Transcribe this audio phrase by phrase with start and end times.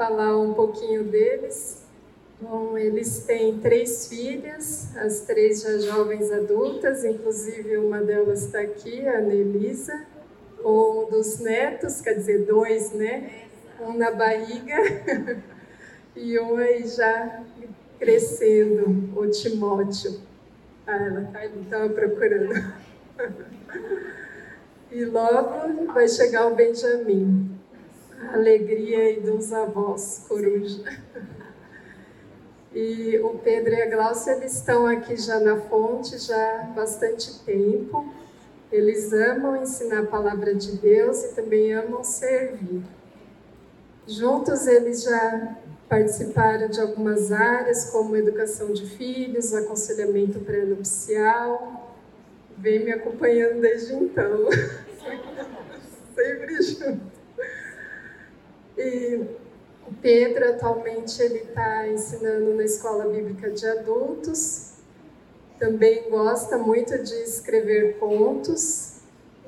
[0.00, 1.82] falar um pouquinho deles.
[2.40, 9.06] Bom, eles têm três filhas, as três já jovens adultas, inclusive uma delas está aqui,
[9.06, 10.06] a Anelisa.
[10.64, 13.44] Um dos netos, quer dizer, dois, né?
[13.78, 14.74] Um na barriga
[16.16, 17.42] e um aí já
[17.98, 20.18] crescendo, o Timóteo.
[20.86, 22.54] Ah, ela tá estava procurando.
[24.92, 27.49] E logo vai chegar o Benjamin.
[28.28, 30.84] Alegria aí dos avós, coruja.
[32.72, 37.40] E o Pedro e a Glaucia, eles estão aqui já na fonte já há bastante
[37.40, 38.12] tempo.
[38.70, 42.82] Eles amam ensinar a palavra de Deus e também amam servir.
[44.06, 45.56] Juntos eles já
[45.88, 51.96] participaram de algumas áreas, como educação de filhos, aconselhamento pré-nupcial,
[52.56, 54.48] vem me acompanhando desde então,
[56.14, 57.19] sempre junto.
[58.82, 59.26] E
[59.86, 64.72] o Pedro, atualmente, ele está ensinando na Escola Bíblica de Adultos,
[65.58, 69.00] também gosta muito de escrever contos,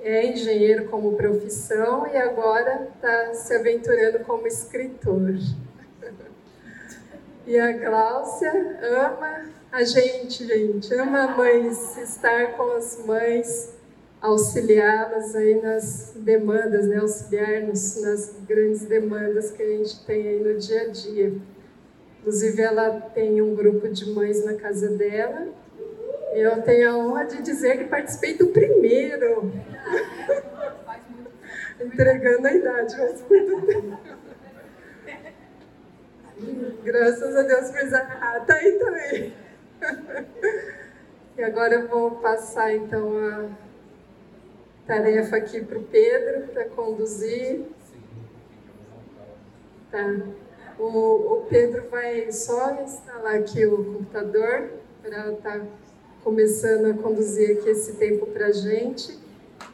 [0.03, 5.35] é engenheiro como profissão e agora está se aventurando como escritor.
[7.45, 13.75] E a Gláucia ama a gente, gente, ama mães, estar com as mães,
[14.23, 16.99] auxiliá-las aí nas demandas, né?
[16.99, 21.35] auxiliar-nos nas grandes demandas que a gente tem aí no dia a dia.
[22.21, 25.49] Inclusive, ela tem um grupo de mães na casa dela.
[26.35, 29.53] E eu tenho a honra de dizer que participei do primeiro.
[31.83, 33.99] Entregando a idade, mas muito tempo.
[36.85, 38.01] Graças a Deus fez a
[38.47, 39.35] tá aí também.
[41.35, 43.49] E agora eu vou passar então a
[44.87, 47.63] tarefa aqui para o Pedro para conduzir.
[49.91, 50.21] Tá.
[50.79, 54.71] O, o, Pedro vai só instalar aqui o computador
[55.03, 55.67] para estar tá
[56.25, 59.19] começando a conduzir aqui esse tempo para a gente.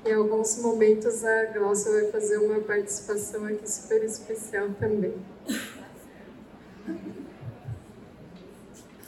[0.05, 5.15] Em alguns momentos a Glaucia vai fazer uma participação aqui super especial também.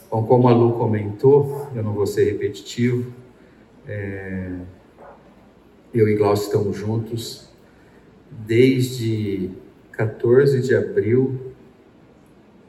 [0.09, 3.13] Bom, como a Lu comentou, eu não vou ser repetitivo,
[3.87, 4.59] é,
[5.93, 7.49] eu e Glaucio estamos juntos
[8.29, 9.51] desde
[9.91, 11.53] 14 de abril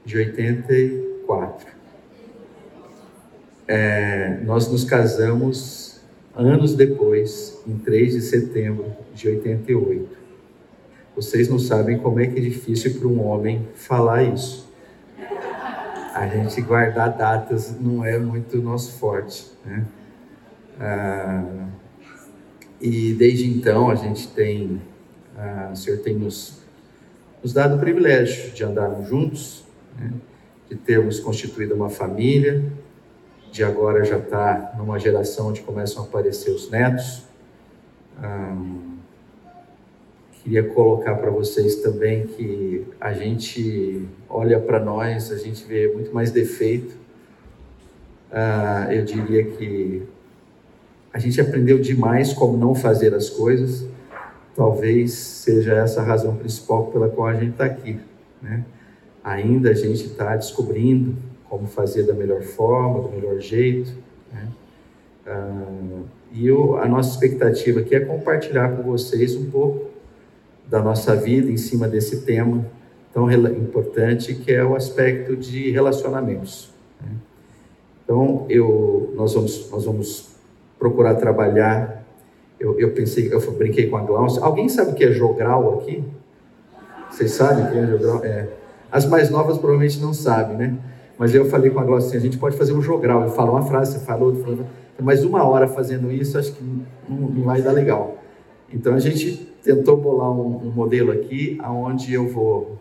[0.04, 1.68] de 84.
[3.68, 6.00] É, nós nos casamos
[6.34, 10.22] anos depois, em 3 de setembro de 88.
[11.14, 14.72] Vocês não sabem como é que é difícil para um homem falar isso
[16.14, 19.84] a gente guardar datas não é muito nosso forte, né?
[20.78, 21.66] Ah,
[22.82, 24.82] e desde então a gente tem,
[25.36, 26.60] ah, o Senhor tem nos,
[27.42, 29.64] nos dado o privilégio de andarmos juntos,
[29.98, 30.12] né?
[30.68, 32.62] de termos constituído uma família,
[33.50, 37.24] de agora já estar tá numa geração onde começam a aparecer os netos.
[38.18, 38.56] Ah,
[40.42, 46.12] Queria colocar para vocês também que a gente olha para nós, a gente vê muito
[46.12, 46.96] mais defeito.
[48.28, 50.02] Ah, eu diria que
[51.12, 53.86] a gente aprendeu demais como não fazer as coisas.
[54.56, 57.98] Talvez seja essa a razão principal pela qual a gente está aqui.
[58.40, 58.64] Né?
[59.22, 61.14] Ainda a gente está descobrindo
[61.48, 63.92] como fazer da melhor forma, do melhor jeito.
[64.32, 64.48] Né?
[65.26, 66.02] Ah,
[66.32, 69.90] e eu, a nossa expectativa aqui é compartilhar com vocês um pouco
[70.66, 72.64] da nossa vida em cima desse tema
[73.12, 76.70] tão importante que é o aspecto de relacionamentos.
[77.00, 77.10] Né?
[78.02, 80.31] Então, eu, nós, vamos, nós vamos
[80.82, 82.02] procurar trabalhar.
[82.58, 84.42] Eu, eu pensei, eu brinquei com a Glaucia.
[84.42, 86.02] Alguém sabe o que é jogral aqui?
[87.08, 88.24] Vocês sabem o que é jogral?
[88.24, 88.48] É.
[88.90, 90.76] As mais novas provavelmente não sabem, né?
[91.16, 93.22] Mas eu falei com a Glaucia assim, a gente pode fazer um jogral.
[93.22, 94.66] Eu falo uma frase, você fala outra,
[95.00, 96.64] mas uma hora fazendo isso, acho que
[97.08, 98.18] não, não vai dar legal.
[98.72, 102.76] Então a gente tentou bolar um, um modelo aqui, aonde eu vou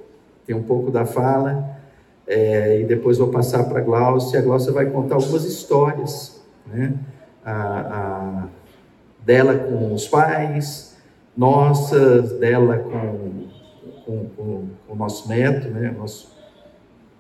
[0.48, 1.78] ter um pouco da fala
[2.26, 4.40] é, e depois vou passar para a Glaucia.
[4.40, 6.96] A Glaucia vai contar algumas histórias, né?
[7.44, 8.48] A, a,
[9.26, 10.98] dela com os pais,
[11.36, 13.48] nossas, dela com,
[14.06, 15.94] com, com, com o nosso neto, né?
[15.98, 16.36] Nosso,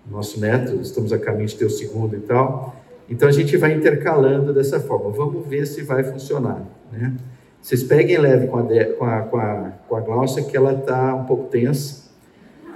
[0.10, 2.76] nosso neto, estamos a caminho de ter o segundo e tal.
[3.10, 5.10] Então a gente vai intercalando dessa forma.
[5.10, 7.14] Vamos ver se vai funcionar, né?
[7.62, 11.14] Vocês peguem leve com a, com a, com a, com a Glaucia, que ela está
[11.14, 12.10] um pouco tensa.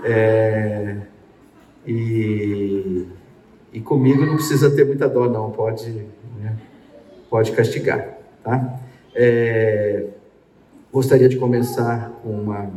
[0.03, 0.98] É,
[1.88, 3.07] e,
[3.74, 5.50] e comigo não precisa ter muita dó, não.
[5.50, 6.06] Pode,
[7.30, 8.18] pode castigar.
[8.44, 8.80] Tá?
[9.13, 10.06] É,
[10.92, 12.69] gostaria de começar com uma,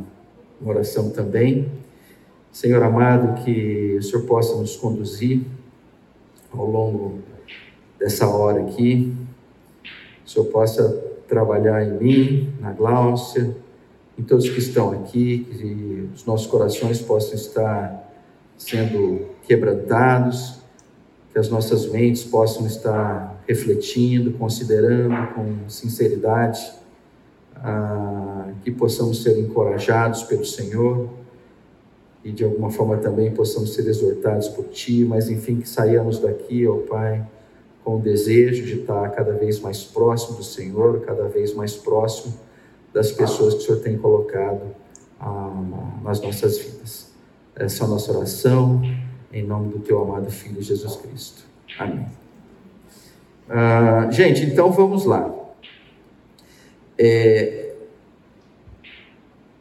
[0.61, 1.71] uma oração também.
[2.51, 5.43] Senhor amado, que o Senhor possa nos conduzir
[6.53, 7.19] ao longo
[7.99, 9.15] dessa hora aqui,
[10.27, 10.89] o Senhor possa
[11.29, 13.55] trabalhar em mim, na Gláucia,
[14.19, 18.13] em todos que estão aqui, que os nossos corações possam estar
[18.57, 20.59] sendo quebrantados,
[21.33, 26.61] que as nossas mentes possam estar refletindo, considerando com sinceridade,
[27.57, 31.09] ah, que possamos ser encorajados pelo Senhor
[32.23, 36.67] e de alguma forma também possamos ser exortados por Ti, mas enfim, que saiamos daqui,
[36.67, 37.27] ó Pai,
[37.83, 42.35] com o desejo de estar cada vez mais próximo do Senhor, cada vez mais próximo
[42.93, 44.61] das pessoas que o Senhor tem colocado
[45.19, 47.09] ah, nas nossas vidas.
[47.57, 48.83] Essa é a nossa oração,
[49.33, 51.45] em nome do Teu amado Filho Jesus Cristo.
[51.79, 52.28] Amém.
[53.49, 55.35] Ah, gente, então vamos lá.
[56.99, 57.73] É,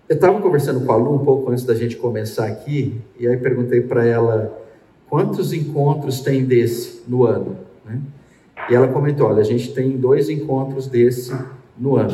[0.10, 3.38] eu estava conversando com a Lu um pouco antes da gente começar aqui, e aí
[3.38, 4.62] perguntei para ela
[5.10, 7.58] quantos encontros tem desse no ano.
[7.86, 8.02] Né?
[8.70, 11.34] E ela comentou: olha, a gente tem dois encontros desse
[11.78, 12.14] no ano.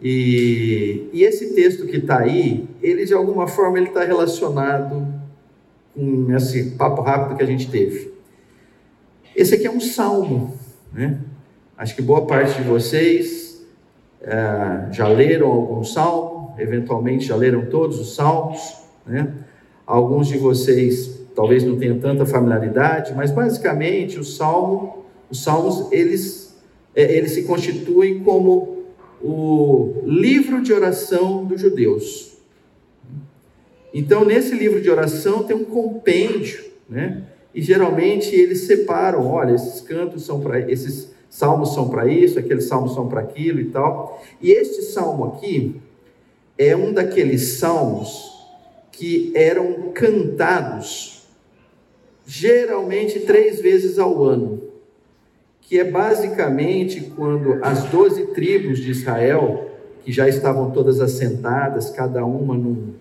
[0.00, 5.06] E, e esse texto que está aí, ele de alguma forma ele está relacionado
[5.94, 8.13] com esse papo rápido que a gente teve.
[9.34, 10.54] Esse aqui é um salmo,
[10.92, 11.18] né?
[11.76, 13.66] Acho que boa parte de vocês
[14.22, 18.76] é, já leram algum salmo, eventualmente já leram todos os salmos,
[19.06, 19.32] né?
[19.86, 26.56] Alguns de vocês talvez não tenham tanta familiaridade, mas basicamente o salmo os salmos, eles,
[26.94, 28.84] é, eles se constituem como
[29.20, 32.36] o livro de oração dos judeus.
[33.92, 37.22] Então, nesse livro de oração tem um compêndio, né?
[37.54, 42.64] E geralmente eles separam, olha, esses cantos são para esses salmos são para isso, aqueles
[42.64, 44.22] salmos são para aquilo e tal.
[44.40, 45.80] E este salmo aqui
[46.56, 48.32] é um daqueles salmos
[48.92, 51.26] que eram cantados
[52.26, 54.74] geralmente três vezes ao ano
[55.66, 59.70] que é basicamente quando as doze tribos de Israel,
[60.04, 62.92] que já estavam todas assentadas, cada uma num,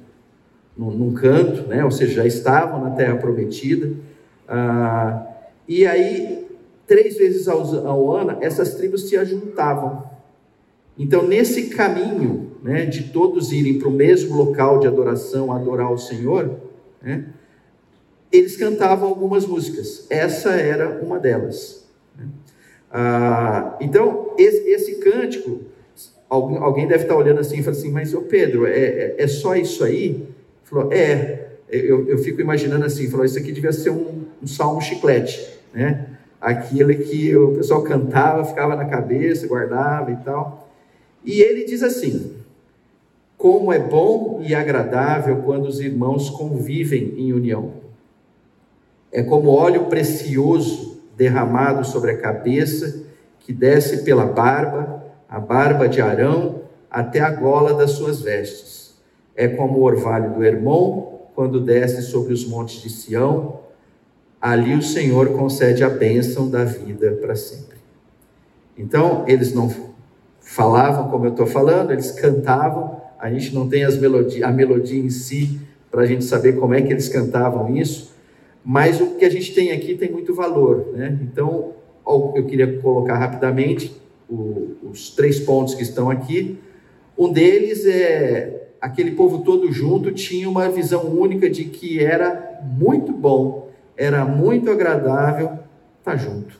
[0.77, 1.83] num, num canto, né?
[1.83, 3.91] ou seja, já estavam na terra prometida,
[4.47, 5.27] ah,
[5.67, 6.47] e aí,
[6.87, 10.03] três vezes ao, ao ano, essas tribos se ajuntavam.
[10.97, 15.97] Então, nesse caminho né, de todos irem para o mesmo local de adoração, adorar o
[15.97, 16.57] Senhor,
[17.01, 17.25] né,
[18.31, 20.07] eles cantavam algumas músicas.
[20.09, 21.87] Essa era uma delas.
[22.91, 25.61] Ah, então, esse, esse cântico,
[26.29, 29.27] alguém, alguém, deve estar olhando assim e falando assim, mas ô Pedro, é, é, é
[29.27, 30.27] só isso aí?
[30.63, 34.81] Falou, é, eu, eu fico imaginando assim, falou, isso aqui devia ser um, um salmo
[34.81, 35.39] chiclete,
[35.73, 36.07] né?
[36.39, 40.69] Aquilo que o pessoal cantava, ficava na cabeça, guardava e tal.
[41.23, 42.33] E ele diz assim:
[43.37, 47.71] Como é bom e agradável quando os irmãos convivem em união.
[49.09, 53.03] É como óleo precioso derramado sobre a cabeça,
[53.39, 58.95] que desce pela barba, a barba de Arão, até a gola das suas vestes.
[59.35, 63.63] É como o orvalho do Hermon, quando desce sobre os montes de Sião,
[64.43, 67.77] ali o Senhor concede a bênção da vida para sempre.
[68.77, 69.73] Então, eles não
[70.41, 74.99] falavam como eu estou falando, eles cantavam, a gente não tem as melodia, a melodia
[74.99, 78.11] em si para a gente saber como é que eles cantavam isso,
[78.65, 80.89] mas o que a gente tem aqui tem muito valor.
[80.91, 81.17] Né?
[81.21, 81.71] Então,
[82.05, 83.95] eu queria colocar rapidamente
[84.29, 86.59] os três pontos que estão aqui.
[87.17, 93.13] Um deles é aquele povo todo junto tinha uma visão única de que era muito
[93.13, 93.62] bom,
[93.97, 95.59] era muito agradável
[95.99, 96.59] estar junto.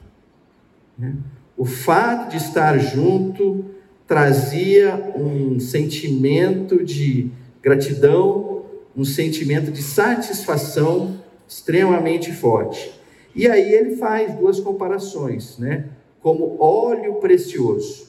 [0.97, 1.15] Né?
[1.57, 3.65] O fato de estar junto
[4.07, 12.93] trazia um sentimento de gratidão, um sentimento de satisfação extremamente forte.
[13.35, 15.85] E aí ele faz duas comparações, né?
[16.21, 18.07] Como óleo precioso.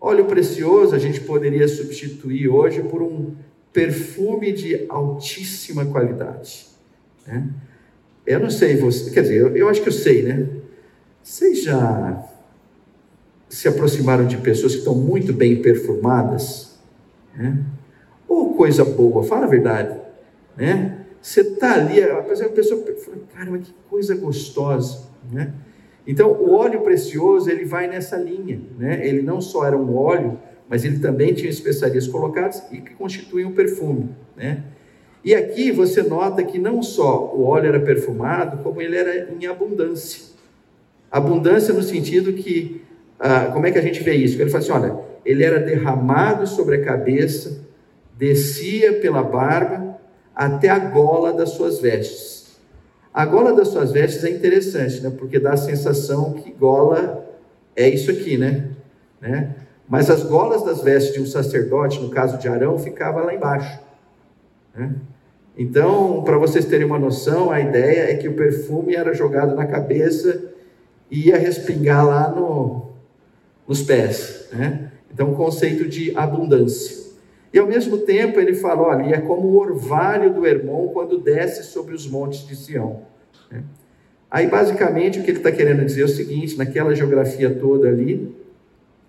[0.00, 3.34] Óleo precioso a gente poderia substituir hoje por um
[3.72, 6.66] perfume de altíssima qualidade.
[7.26, 7.48] Né?
[8.28, 10.46] Eu não sei, você, quer dizer, eu, eu acho que eu sei, né?
[11.22, 12.22] Vocês já
[13.48, 16.78] se aproximaram de pessoas que estão muito bem perfumadas?
[17.34, 17.58] Né?
[18.28, 19.98] Ou coisa boa, fala a verdade,
[20.54, 21.06] né?
[21.22, 25.54] Você está ali, a pessoa fala, caramba, que coisa gostosa, né?
[26.06, 29.06] Então, o óleo precioso, ele vai nessa linha, né?
[29.08, 33.48] Ele não só era um óleo, mas ele também tinha especiarias colocadas e que constituíam
[33.48, 34.64] um perfume, né?
[35.24, 39.46] E aqui você nota que não só o óleo era perfumado, como ele era em
[39.46, 40.22] abundância.
[41.10, 42.82] Abundância no sentido que,
[43.18, 44.40] ah, como é que a gente vê isso?
[44.40, 47.60] Ele fala assim, olha, ele era derramado sobre a cabeça,
[48.16, 49.98] descia pela barba,
[50.34, 52.56] até a gola das suas vestes.
[53.12, 55.12] A gola das suas vestes é interessante, né?
[55.18, 57.26] Porque dá a sensação que gola
[57.74, 58.68] é isso aqui, né?
[59.20, 59.54] né?
[59.88, 63.80] Mas as golas das vestes de um sacerdote, no caso de Arão, ficava lá embaixo.
[64.74, 64.94] Né?
[65.56, 69.66] Então, para vocês terem uma noção, a ideia é que o perfume era jogado na
[69.66, 70.52] cabeça
[71.10, 72.92] e ia respingar lá no,
[73.66, 74.48] nos pés.
[74.52, 74.92] Né?
[75.12, 77.08] Então, o conceito de abundância.
[77.52, 81.64] E ao mesmo tempo ele fala: olha, é como o orvalho do Hermon quando desce
[81.64, 83.02] sobre os montes de Sião.
[83.50, 83.62] Né?
[84.30, 88.34] Aí, basicamente, o que ele está querendo dizer é o seguinte: naquela geografia toda ali,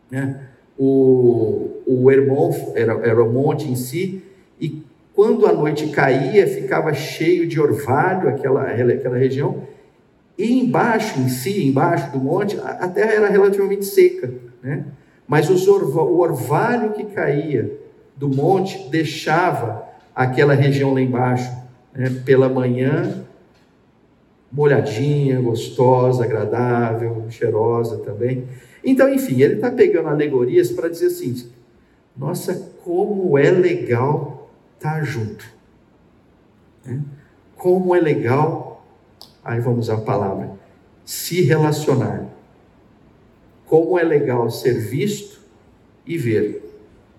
[0.10, 0.40] né,
[0.78, 4.24] o, o Hermon era, era o monte em si,
[5.20, 9.64] quando a noite caía, ficava cheio de orvalho aquela, aquela região,
[10.38, 14.32] e embaixo em si, embaixo do monte, a, terra era relativamente seca,
[14.64, 14.86] né?
[15.28, 17.70] mas orva, o orvalho que caía
[18.16, 21.52] do monte deixava aquela região lá embaixo,
[21.94, 23.26] né, pela manhã,
[24.50, 28.46] molhadinha, gostosa, agradável, cheirosa também.
[28.86, 31.50] Então, enfim, ele está pegando alegorias para dizer assim:
[32.16, 34.39] nossa, como é legal
[34.80, 35.46] estar tá junto.
[36.86, 37.02] Né?
[37.56, 38.86] Como é legal,
[39.44, 40.52] aí vamos a palavra,
[41.04, 42.26] se relacionar.
[43.66, 45.42] Como é legal ser visto
[46.06, 46.74] e ver.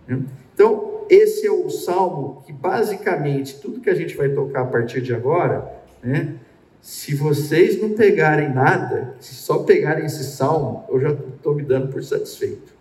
[0.08, 0.22] Né?
[0.54, 5.00] Então, esse é o salmo que basicamente tudo que a gente vai tocar a partir
[5.00, 5.70] de agora,
[6.02, 6.36] né?
[6.80, 11.92] Se vocês não pegarem nada, se só pegarem esse salmo, eu já estou me dando
[11.92, 12.72] por satisfeito.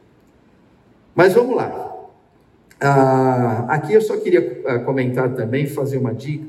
[1.14, 1.99] Mas vamos lá.
[2.80, 6.48] Ah, aqui eu só queria ah, comentar também, fazer uma dica.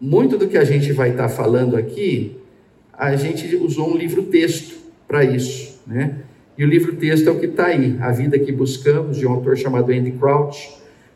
[0.00, 2.38] Muito do que a gente vai estar falando aqui,
[2.92, 4.76] a gente usou um livro-texto
[5.08, 6.18] para isso, né?
[6.56, 9.56] E o livro-texto é o que está aí, A Vida que Buscamos, de um autor
[9.56, 10.72] chamado Andy Crouch.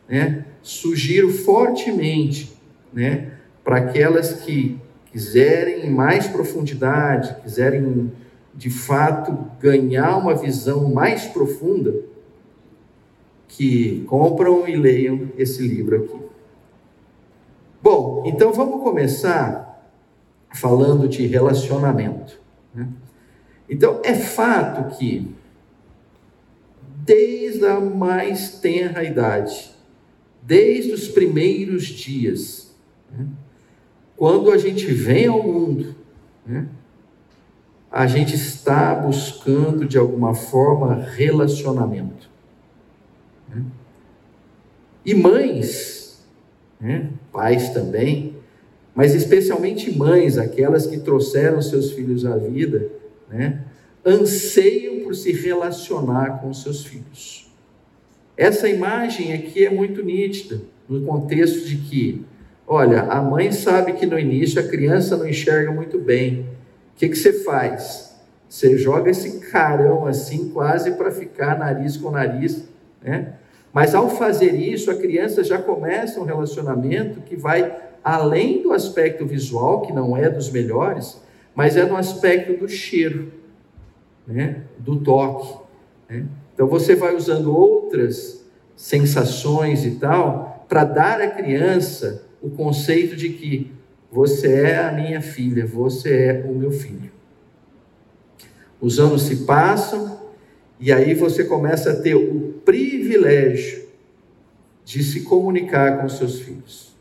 [0.07, 0.45] Né?
[0.61, 2.51] Sugiro fortemente
[2.91, 3.31] né,
[3.63, 4.77] para aquelas que
[5.11, 8.11] quiserem mais profundidade, quiserem
[8.53, 11.95] de fato ganhar uma visão mais profunda,
[13.49, 16.19] que compram e leiam esse livro aqui.
[17.81, 19.89] Bom, então vamos começar
[20.53, 22.39] falando de relacionamento.
[22.73, 22.87] Né?
[23.67, 25.33] Então, é fato que,
[27.03, 29.71] desde a mais tenra idade,
[30.41, 32.75] desde os primeiros dias,
[33.11, 33.25] né,
[34.15, 35.95] quando a gente vem ao mundo,
[36.45, 36.67] né,
[37.91, 42.28] a gente está buscando de alguma forma relacionamento.
[43.49, 43.63] Né?
[45.05, 46.25] E mães,
[46.79, 48.35] né, pais também,
[48.93, 52.89] mas especialmente mães, aquelas que trouxeram seus filhos à vida,
[53.29, 53.63] né,
[54.05, 57.49] anseiam por se relacionar com seus filhos.
[58.35, 62.25] Essa imagem aqui é muito nítida, no contexto de que,
[62.65, 66.41] olha, a mãe sabe que no início a criança não enxerga muito bem.
[66.41, 68.15] O que, que você faz?
[68.47, 72.63] Você joga esse carão assim, quase para ficar nariz com nariz,
[73.01, 73.33] né?
[73.71, 79.25] Mas ao fazer isso, a criança já começa um relacionamento que vai além do aspecto
[79.25, 81.21] visual, que não é dos melhores,
[81.53, 83.31] mas é no aspecto do cheiro,
[84.25, 84.63] né?
[84.77, 85.59] do toque.
[86.09, 86.25] Né?
[86.53, 93.29] Então você vai usando outras sensações e tal para dar à criança o conceito de
[93.29, 93.71] que
[94.11, 97.11] você é a minha filha, você é o meu filho.
[98.81, 100.19] Os anos se passam
[100.79, 103.85] e aí você começa a ter o privilégio
[104.85, 106.95] de se comunicar com seus filhos.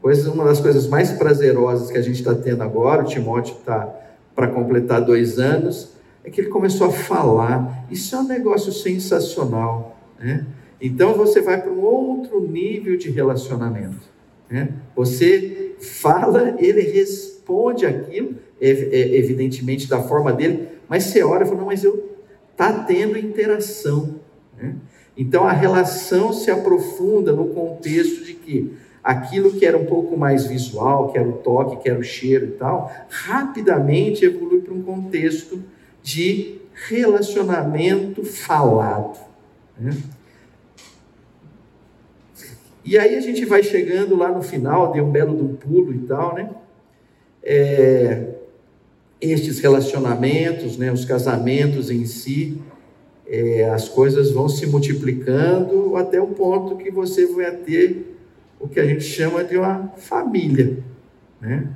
[0.00, 3.92] Coisa, uma das coisas mais prazerosas que a gente está tendo agora, o Timóteo está
[4.36, 7.84] para completar dois anos, é que ele começou a falar.
[7.90, 9.98] Isso é um negócio sensacional.
[10.16, 10.46] Né?
[10.80, 14.08] Então você vai para um outro nível de relacionamento.
[14.48, 14.68] Né?
[14.94, 21.66] Você fala, ele responde aquilo, evidentemente da forma dele, mas você olha e fala, não,
[21.66, 22.09] mas eu
[22.60, 24.16] está tendo interação.
[24.56, 24.76] Né?
[25.16, 30.46] Então a relação se aprofunda no contexto de que aquilo que era um pouco mais
[30.46, 34.82] visual, que era o toque, que era o cheiro e tal, rapidamente evolui para um
[34.82, 35.62] contexto
[36.02, 39.18] de relacionamento falado.
[39.78, 39.90] Né?
[42.84, 45.98] E aí a gente vai chegando lá no final, deu um belo do pulo e
[46.00, 46.50] tal, né?
[47.42, 48.39] É,
[49.20, 52.60] estes relacionamentos, né, os casamentos em si,
[53.26, 58.16] é, as coisas vão se multiplicando até o ponto que você vai ter
[58.58, 60.78] o que a gente chama de uma família.
[61.40, 61.68] Né?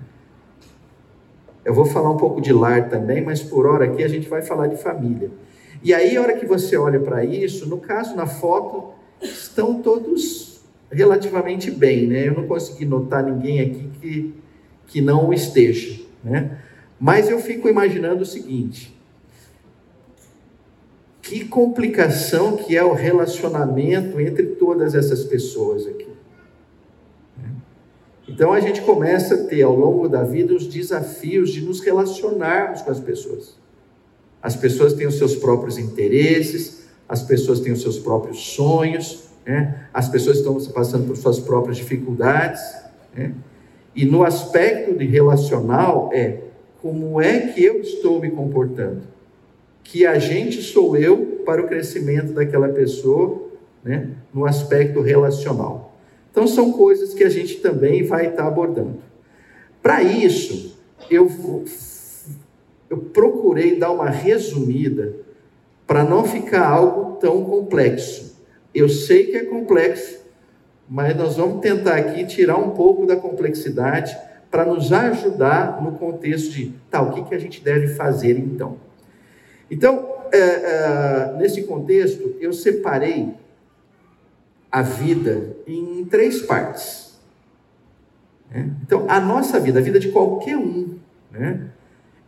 [1.64, 4.42] Eu vou falar um pouco de lar também, mas por hora aqui a gente vai
[4.42, 5.30] falar de família.
[5.82, 10.60] E aí, a hora que você olha para isso, no caso, na foto, estão todos
[10.90, 12.28] relativamente bem, né?
[12.28, 14.34] Eu não consegui notar ninguém aqui que,
[14.86, 16.58] que não esteja, né?
[17.04, 18.98] Mas eu fico imaginando o seguinte:
[21.20, 26.08] que complicação que é o relacionamento entre todas essas pessoas aqui.
[28.26, 32.80] Então a gente começa a ter ao longo da vida os desafios de nos relacionarmos
[32.80, 33.58] com as pessoas.
[34.42, 39.88] As pessoas têm os seus próprios interesses, as pessoas têm os seus próprios sonhos, né?
[39.92, 42.62] as pessoas estão passando por suas próprias dificuldades.
[43.14, 43.34] Né?
[43.94, 46.43] E no aspecto de relacional é
[46.84, 49.04] como é que eu estou me comportando?
[49.82, 53.48] Que agente sou eu para o crescimento daquela pessoa
[53.82, 54.10] né?
[54.34, 55.96] no aspecto relacional.
[56.30, 58.98] Então, são coisas que a gente também vai estar abordando.
[59.82, 61.26] Para isso, eu,
[62.90, 65.14] eu procurei dar uma resumida
[65.86, 68.36] para não ficar algo tão complexo.
[68.74, 70.18] Eu sei que é complexo,
[70.86, 74.14] mas nós vamos tentar aqui tirar um pouco da complexidade
[74.54, 78.76] para nos ajudar no contexto de, tá, o que, que a gente deve fazer então?
[79.68, 83.34] Então, é, é, nesse contexto, eu separei
[84.70, 87.18] a vida em três partes.
[88.48, 88.70] Né?
[88.86, 90.98] Então, a nossa vida, a vida de qualquer um,
[91.32, 91.70] né?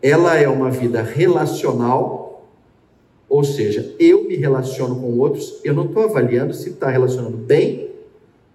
[0.02, 2.44] ela é uma vida relacional,
[3.28, 7.92] ou seja, eu me relaciono com outros, eu não estou avaliando se está relacionando bem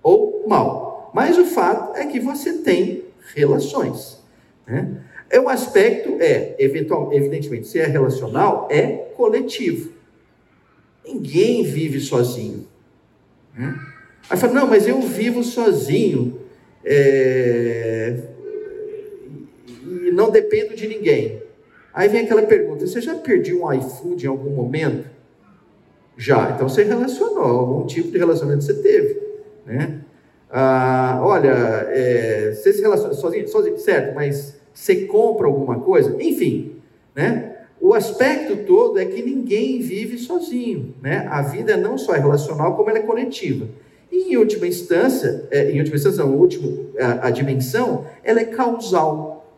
[0.03, 4.21] ou mal, mas o fato é que você tem relações.
[4.67, 4.97] Né?
[5.29, 9.91] É um aspecto, é, eventual, evidentemente, se é relacional, é coletivo.
[11.05, 12.67] Ninguém vive sozinho.
[13.57, 13.79] Né?
[14.29, 16.39] Aí fala, não, mas eu vivo sozinho
[16.83, 18.17] é...
[20.05, 21.41] e não dependo de ninguém.
[21.93, 25.09] Aí vem aquela pergunta: você já perdeu um iFood em algum momento?
[26.17, 26.51] Já.
[26.51, 29.21] Então você relacionou, algum tipo de relacionamento você teve.
[29.65, 30.00] Né?
[30.51, 36.15] Ah, olha, é, você se relaciona sozinho, sozinho, certo, mas você compra alguma coisa?
[36.21, 36.75] Enfim,
[37.15, 37.55] né?
[37.79, 41.25] O aspecto todo é que ninguém vive sozinho, né?
[41.29, 43.67] A vida não só é relacional, como ela é coletiva.
[44.11, 48.45] E em última instância, é, em última instância, não, último, a, a dimensão, ela é
[48.45, 49.49] causal.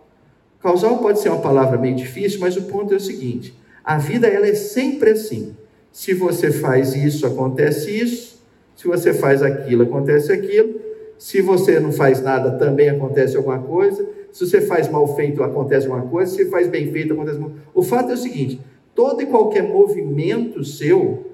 [0.61, 3.53] Causal pode ser uma palavra meio difícil, mas o ponto é o seguinte:
[3.83, 5.55] a vida ela é sempre assim.
[5.91, 8.41] Se você faz isso, acontece isso.
[8.75, 10.82] Se você faz aquilo, acontece aquilo.
[11.17, 14.07] Se você não faz nada, também acontece alguma coisa.
[14.31, 16.31] Se você faz mal feito, acontece uma coisa.
[16.31, 17.63] Se você faz bem feito, acontece uma coisa.
[17.73, 18.59] O fato é o seguinte:
[18.93, 21.31] todo e qualquer movimento seu,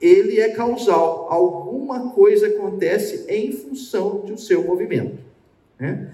[0.00, 1.26] ele é causal.
[1.30, 5.18] Alguma coisa acontece em função do seu movimento.
[5.78, 6.10] Né?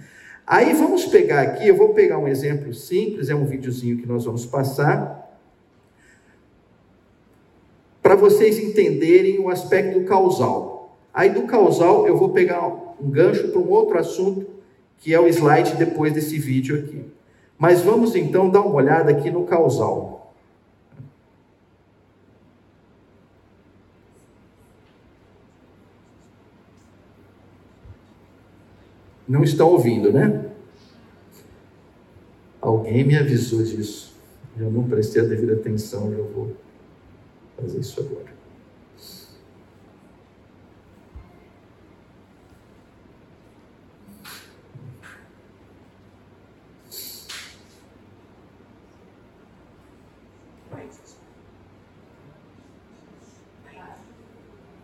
[0.46, 4.24] Aí vamos pegar aqui, eu vou pegar um exemplo simples, é um videozinho que nós
[4.24, 5.38] vamos passar,
[8.02, 10.69] para vocês entenderem o aspecto causal.
[11.12, 12.66] Aí do causal eu vou pegar
[13.00, 14.46] um gancho para um outro assunto
[14.98, 17.04] que é o slide depois desse vídeo aqui.
[17.58, 20.34] Mas vamos então dar uma olhada aqui no causal.
[29.26, 30.46] Não estão ouvindo, né?
[32.60, 34.12] Alguém me avisou disso.
[34.58, 36.56] Eu não prestei a devida atenção, eu vou
[37.56, 38.29] fazer isso agora.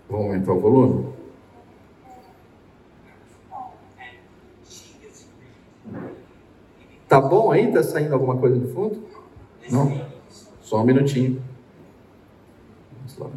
[0.08, 1.16] Vamos aumentar o volume?
[7.08, 7.72] Tá bom aí?
[7.72, 9.04] Tá saindo alguma coisa do fundo?
[9.70, 10.06] Não?
[10.60, 11.42] Só um minutinho.
[12.92, 13.30] Vamos lá.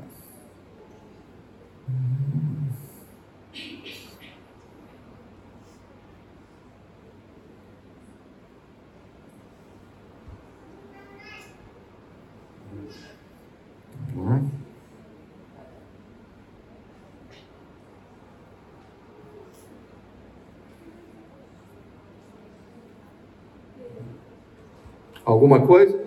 [25.40, 25.98] Alguma coisa?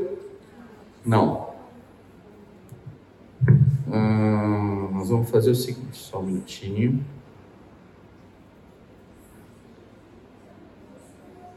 [1.06, 1.54] Não.
[3.90, 7.02] Ah, nós vamos fazer o seguinte, só um minutinho.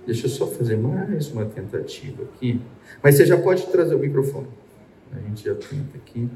[0.05, 2.61] Deixa eu só fazer mais uma tentativa aqui.
[3.03, 4.47] Mas você já pode trazer o microfone.
[5.11, 6.29] A gente já tenta aqui.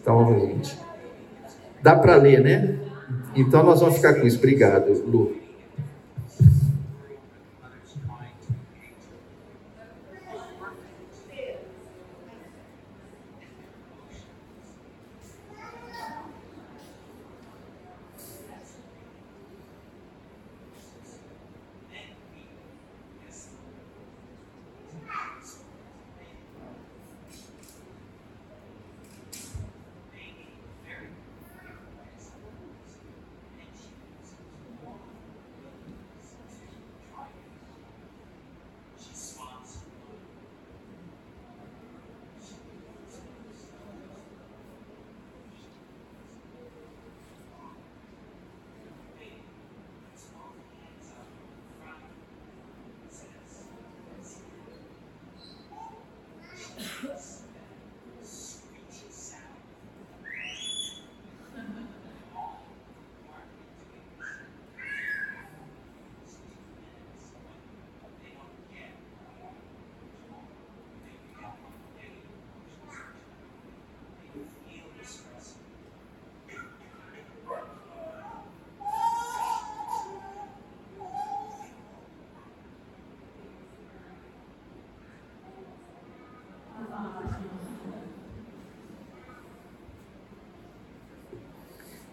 [0.00, 0.76] Então, gente,
[1.90, 2.76] dá para ler, né?
[3.34, 4.38] Então nós vamos ficar com isso.
[4.38, 5.32] Obrigado, Lu.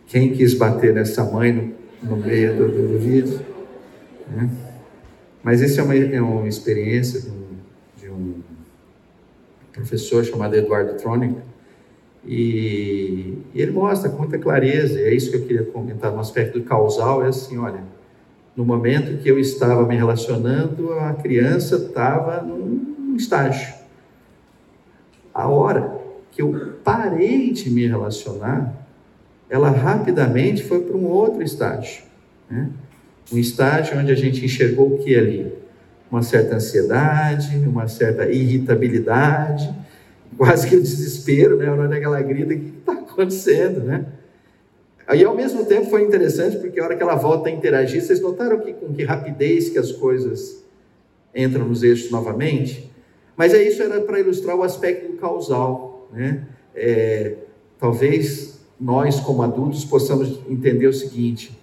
[0.07, 3.39] Quem quis bater nessa mãe no, no meio do, do vídeo?
[4.29, 4.49] Né?
[5.43, 7.45] Mas isso é uma, é uma experiência de um,
[7.97, 8.41] de um,
[9.73, 11.35] professor chamado Eduardo Tronic,
[12.25, 16.19] e, e ele mostra com muita clareza, e é isso que eu queria comentar no
[16.19, 17.83] aspecto causal, é assim, olha,
[18.55, 23.75] no momento que eu estava me relacionando, a criança estava num estágio.
[25.31, 25.95] A hora
[26.31, 28.86] que eu parei de me relacionar,
[29.49, 32.03] ela rapidamente foi para um outro estágio.
[32.49, 32.69] Né?
[33.31, 35.53] Um estágio onde a gente enxergou o que ali?
[36.09, 39.73] Uma certa ansiedade, uma certa irritabilidade,
[40.37, 41.69] quase que o desespero, né?
[41.71, 44.05] Onde ela grita, o que está acontecendo, né?
[45.05, 48.19] Aí, ao mesmo tempo, foi interessante, porque a hora que ela volta a interagir, vocês
[48.19, 50.65] notaram que, com que rapidez que as coisas
[51.33, 52.91] entram nos eixos novamente?
[53.35, 56.45] Mas é isso, era para ilustrar o aspecto causal, né?
[56.75, 57.35] É,
[57.79, 61.57] talvez nós, como adultos, possamos entender o seguinte: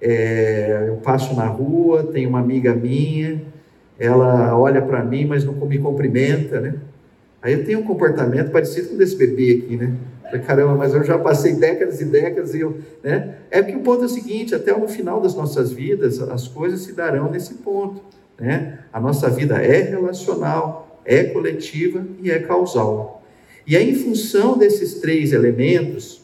[0.00, 3.42] é, eu passo na rua, tem uma amiga minha,
[3.98, 6.76] ela olha para mim, mas não me cumprimenta, né?
[7.40, 9.94] Aí eu tenho um comportamento parecido com desse bebê aqui, né?
[10.46, 13.36] Caramba, mas eu já passei décadas e décadas e eu, né?
[13.50, 16.80] É que o ponto é o seguinte, até no final das nossas vidas, as coisas
[16.80, 18.02] se darão nesse ponto,
[18.38, 18.80] né?
[18.92, 23.22] A nossa vida é relacional, é coletiva e é causal.
[23.66, 26.17] E é em função desses três elementos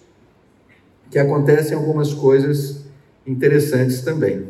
[1.15, 2.87] que acontecem algumas coisas
[3.25, 4.49] interessantes também.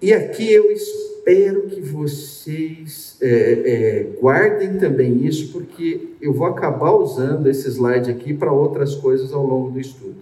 [0.00, 6.92] E aqui eu espero que vocês é, é, guardem também isso, porque eu vou acabar
[6.92, 10.16] usando esse slide aqui para outras coisas ao longo do estudo.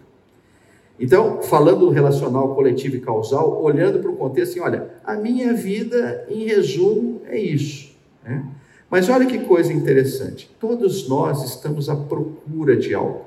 [0.98, 5.54] Então, falando do relacional coletivo e causal, olhando para o contexto, assim, olha, a minha
[5.54, 7.94] vida, em resumo, é isso.
[8.24, 8.44] Né?
[8.92, 13.24] Mas olha que coisa interessante, todos nós estamos à procura de algo.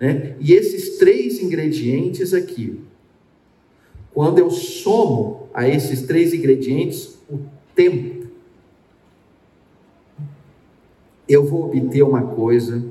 [0.00, 0.34] Né?
[0.40, 2.80] E esses três ingredientes aqui,
[4.12, 7.38] quando eu somo a esses três ingredientes o
[7.76, 8.26] tempo,
[11.28, 12.84] eu vou obter uma coisa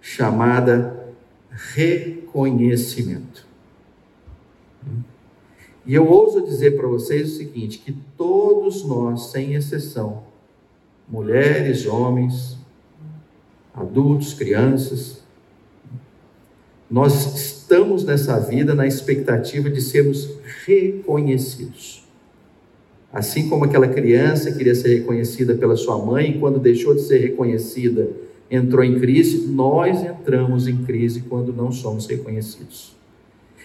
[0.00, 1.12] chamada
[1.50, 3.48] reconhecimento.
[5.84, 10.27] E eu ouso dizer para vocês o seguinte: que todos nós, sem exceção,
[11.10, 12.58] mulheres, homens,
[13.74, 15.22] adultos, crianças.
[16.90, 20.28] Nós estamos nessa vida na expectativa de sermos
[20.66, 22.04] reconhecidos.
[23.12, 27.18] Assim como aquela criança queria ser reconhecida pela sua mãe, e quando deixou de ser
[27.18, 28.10] reconhecida,
[28.50, 32.96] entrou em crise, nós entramos em crise quando não somos reconhecidos.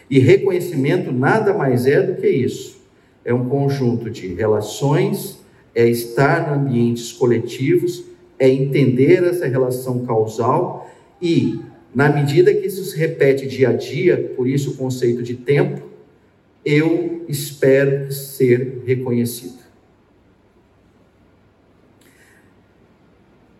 [0.09, 2.81] E reconhecimento nada mais é do que isso.
[3.25, 5.42] É um conjunto de relações
[5.75, 8.03] é estar em ambientes coletivos,
[8.37, 10.89] é entender essa relação causal
[11.21, 11.59] e,
[11.93, 15.81] na medida que isso se repete dia a dia, por isso o conceito de tempo,
[16.65, 19.63] eu espero ser reconhecido.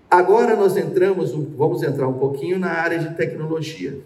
[0.10, 4.00] Agora nós entramos, vamos entrar um pouquinho na área de tecnologia.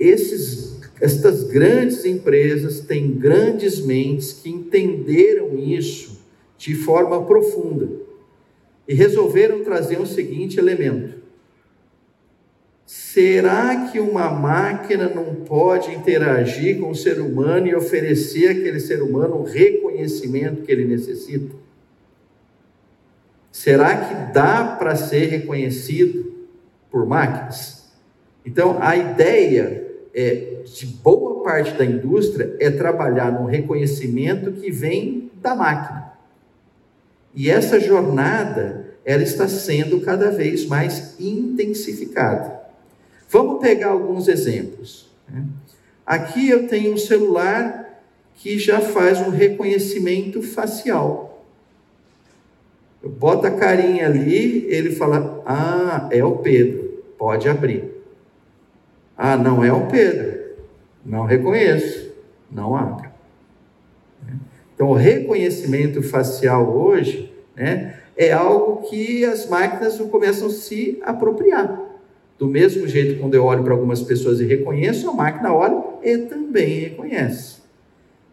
[0.00, 6.24] Esses estas grandes empresas têm grandes mentes que entenderam isso
[6.56, 8.04] de forma profunda.
[8.86, 11.14] e resolveram trazer o seguinte elemento:
[12.84, 19.02] será que uma máquina não pode interagir com o ser humano e oferecer àquele ser
[19.02, 21.54] humano o reconhecimento que ele necessita?
[23.50, 26.34] Será que dá para ser reconhecido
[26.90, 27.90] por máquinas?
[28.44, 29.83] Então, a ideia
[30.14, 36.12] é, de boa parte da indústria é trabalhar no reconhecimento que vem da máquina.
[37.34, 42.60] E essa jornada, ela está sendo cada vez mais intensificada.
[43.28, 45.10] Vamos pegar alguns exemplos.
[45.28, 45.44] Né?
[46.06, 48.02] Aqui eu tenho um celular
[48.36, 51.44] que já faz um reconhecimento facial.
[53.02, 57.93] Eu boto a carinha ali, ele fala: Ah, é o Pedro, pode abrir.
[59.16, 60.40] Ah, não é o Pedro,
[61.04, 62.12] não reconheço,
[62.50, 63.08] não abre.
[64.74, 71.80] Então, o reconhecimento facial hoje né, é algo que as máquinas começam a se apropriar.
[72.38, 76.18] Do mesmo jeito, quando eu olho para algumas pessoas e reconheço, a máquina olha e
[76.18, 77.62] também reconhece.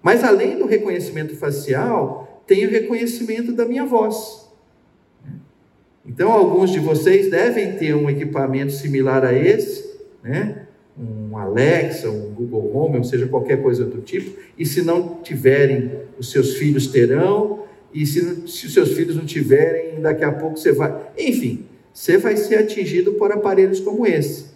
[0.02, 4.50] Mas além do reconhecimento facial, tem o reconhecimento da minha voz.
[6.04, 10.61] Então, alguns de vocês devem ter um equipamento similar a esse, né?
[11.32, 15.92] Um Alexa, um Google Home, ou seja, qualquer coisa do tipo, e se não tiverem,
[16.20, 17.64] os seus filhos terão,
[17.94, 20.94] e se, se os seus filhos não tiverem, daqui a pouco você vai.
[21.18, 24.52] Enfim, você vai ser atingido por aparelhos como esse.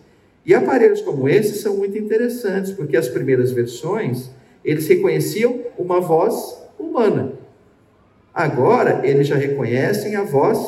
[0.45, 4.29] E aparelhos como esse são muito interessantes, porque as primeiras versões,
[4.63, 7.33] eles reconheciam uma voz humana.
[8.33, 10.59] Agora, eles já reconhecem a voz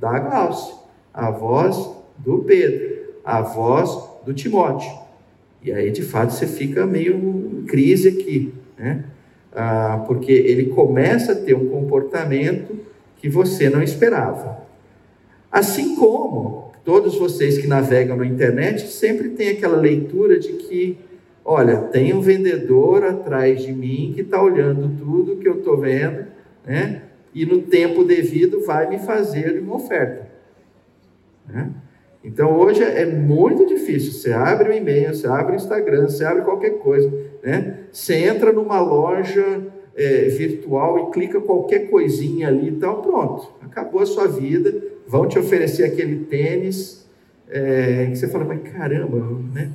[0.00, 0.74] da Glaucia,
[1.14, 1.76] a voz
[2.18, 3.90] do Pedro, a voz
[4.24, 4.90] do Timóteo.
[5.62, 9.04] E aí, de fato, você fica meio em crise aqui, né?
[9.54, 12.80] Ah, porque ele começa a ter um comportamento
[13.18, 14.66] que você não esperava.
[15.50, 20.98] Assim como todos vocês que navegam na internet sempre tem aquela leitura de que,
[21.44, 26.26] olha, tem um vendedor atrás de mim que está olhando tudo que eu estou vendo,
[26.66, 27.02] né?
[27.34, 30.28] E no tempo devido vai me fazer uma oferta.
[31.48, 31.70] Né?
[32.24, 34.12] Então hoje é muito difícil.
[34.12, 37.80] Você abre o e-mail, você abre o Instagram, você abre qualquer coisa, né?
[37.90, 39.62] Você entra numa loja
[39.96, 44.72] é, virtual e clica qualquer coisinha ali e tal, pronto, acabou a sua vida.
[45.06, 47.08] Vão te oferecer aquele tênis
[47.50, 49.18] é, que você fala, mas caramba,
[49.52, 49.70] né?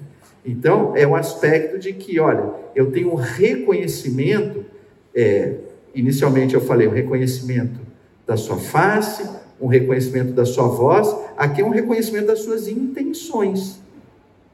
[0.46, 4.66] Então é um aspecto de que, olha, eu tenho um reconhecimento.
[5.14, 5.56] É,
[5.94, 7.80] inicialmente eu falei, o um reconhecimento
[8.26, 9.28] da sua face,
[9.60, 13.82] um reconhecimento da sua voz, aqui é um reconhecimento das suas intenções.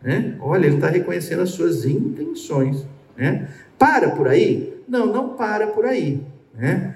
[0.01, 0.37] Né?
[0.41, 2.85] Olha, ele está reconhecendo as suas intenções.
[3.17, 3.47] Né?
[3.77, 4.81] Para por aí?
[4.87, 6.21] Não, não para por aí.
[6.53, 6.95] Né?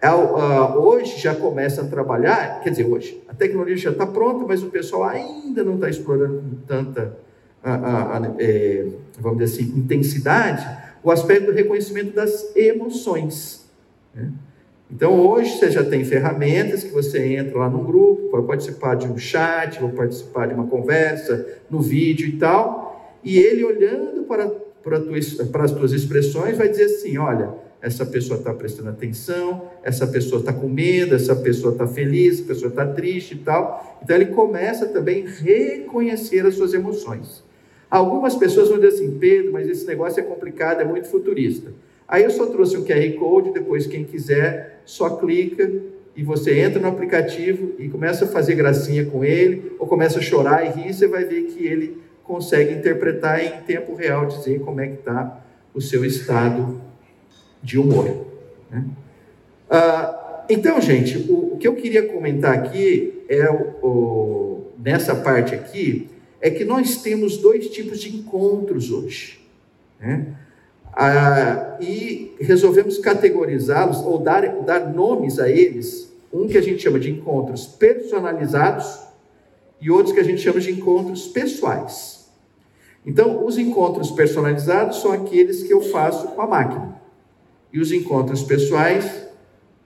[0.00, 4.44] É, uh, hoje já começa a trabalhar, quer dizer, hoje, a tecnologia já está pronta,
[4.46, 7.16] mas o pessoal ainda não está explorando com tanta,
[7.64, 8.86] uh, uh, é,
[9.18, 10.66] vamos dizer assim, intensidade,
[11.02, 13.70] o aspecto do reconhecimento das emoções.
[14.14, 14.30] Né?
[14.90, 19.06] Então hoje você já tem ferramentas que você entra lá num grupo, pode participar de
[19.06, 24.48] um chat, ou participar de uma conversa, no vídeo e tal, e ele olhando para,
[24.82, 25.18] para, tua,
[25.50, 30.40] para as tuas expressões vai dizer assim: olha, essa pessoa está prestando atenção, essa pessoa
[30.40, 33.98] está com medo, essa pessoa está feliz, essa pessoa está triste e tal.
[34.02, 37.44] Então ele começa também a reconhecer as suas emoções.
[37.90, 41.72] Algumas pessoas vão dizer assim, Pedro, mas esse negócio é complicado, é muito futurista.
[42.08, 45.70] Aí eu só trouxe o QR Code, depois quem quiser só clica
[46.14, 50.22] e você entra no aplicativo e começa a fazer gracinha com ele, ou começa a
[50.22, 54.80] chorar e rir, você vai ver que ele consegue interpretar em tempo real, dizer como
[54.80, 56.80] é que está o seu estado
[57.62, 58.26] de humor.
[58.70, 58.84] Né?
[59.68, 65.54] Ah, então, gente, o, o, que eu queria comentar aqui é o, o, nessa parte
[65.54, 66.08] aqui
[66.40, 69.40] é que nós temos dois tipos de encontros hoje.
[70.00, 70.26] Né?
[70.98, 76.98] Ah, e resolvemos categorizá-los ou dar, dar nomes a eles, um que a gente chama
[76.98, 79.00] de encontros personalizados
[79.78, 82.30] e outros que a gente chama de encontros pessoais.
[83.04, 86.98] Então, os encontros personalizados são aqueles que eu faço com a máquina,
[87.70, 89.28] e os encontros pessoais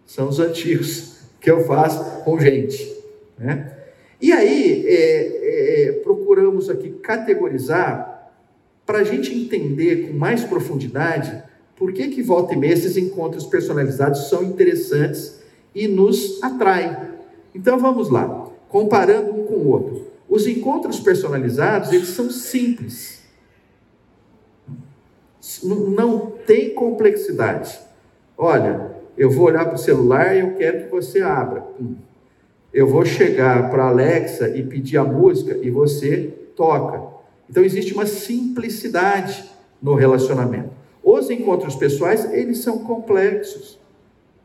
[0.07, 2.89] são os antigos, que eu faço com gente.
[3.37, 3.77] Né?
[4.21, 8.20] E aí, é, é, procuramos aqui categorizar
[8.91, 11.45] para a gente entender com mais profundidade
[11.77, 15.41] por que, que volta e meia esses encontros personalizados são interessantes
[15.73, 16.97] e nos atraem.
[17.55, 20.09] Então vamos lá, comparando um com o outro.
[20.29, 23.21] Os encontros personalizados, eles são simples.
[25.63, 27.79] Não tem complexidade.
[28.37, 31.65] Olha, eu vou olhar para o celular e eu quero que você abra.
[32.75, 37.10] eu vou chegar para a Alexa e pedir a música e você toca.
[37.51, 39.45] Então existe uma simplicidade
[39.83, 40.71] no relacionamento.
[41.03, 43.79] Os encontros pessoais, eles são complexos.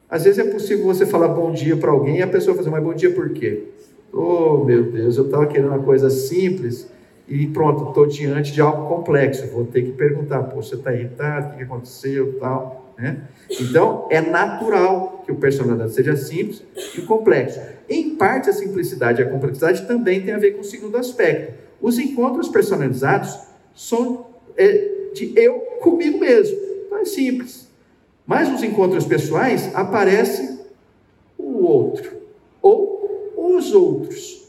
[0.09, 2.83] Às vezes é possível você falar bom dia para alguém e a pessoa fazer, mas
[2.83, 3.65] bom dia por quê?
[4.11, 6.89] Oh, meu Deus, eu estava querendo uma coisa simples
[7.27, 9.45] e pronto, estou diante de algo complexo.
[9.51, 11.53] Vou ter que perguntar, pô, você está irritado?
[11.53, 12.39] O que aconteceu?
[12.39, 13.21] Tal, né?
[13.49, 16.63] Então, é natural que o personagem seja simples
[16.97, 17.59] e complexo.
[17.89, 21.64] Em parte, a simplicidade e a complexidade também tem a ver com o segundo aspecto.
[21.81, 23.37] Os encontros personalizados
[23.73, 26.57] são é, de eu comigo mesmo.
[26.85, 27.69] Então, é simples.
[28.25, 30.59] Mas nos encontros pessoais aparece
[31.37, 32.11] o outro
[32.61, 34.45] ou os outros.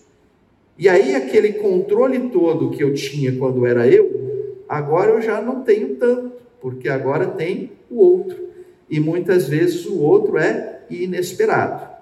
[0.78, 5.62] E aí aquele controle todo que eu tinha quando era eu, agora eu já não
[5.62, 8.46] tenho tanto, porque agora tem o outro.
[8.88, 11.95] E muitas vezes o outro é inesperado.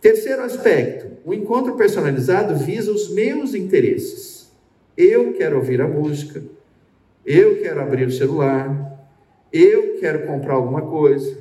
[0.00, 4.48] Terceiro aspecto, o encontro personalizado visa os meus interesses.
[4.96, 6.42] Eu quero ouvir a música,
[7.26, 9.08] eu quero abrir o celular,
[9.52, 11.36] eu quero comprar alguma coisa.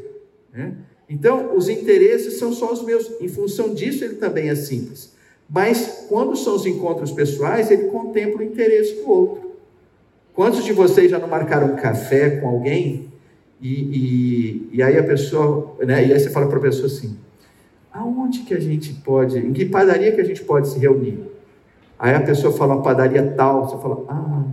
[0.51, 0.73] Né?
[1.09, 3.09] Então, os interesses são só os meus.
[3.21, 5.15] Em função disso, ele também é simples.
[5.49, 9.47] Mas, quando são os encontros pessoais, ele contempla o interesse do outro.
[10.33, 13.11] Quantos de vocês já não marcaram um café com alguém
[13.61, 17.17] e, e, e aí a pessoa, né, e aí você fala para a pessoa assim,
[17.91, 21.19] aonde que a gente pode, em que padaria que a gente pode se reunir?
[21.99, 24.43] Aí a pessoa fala uma padaria tal, você fala, ah,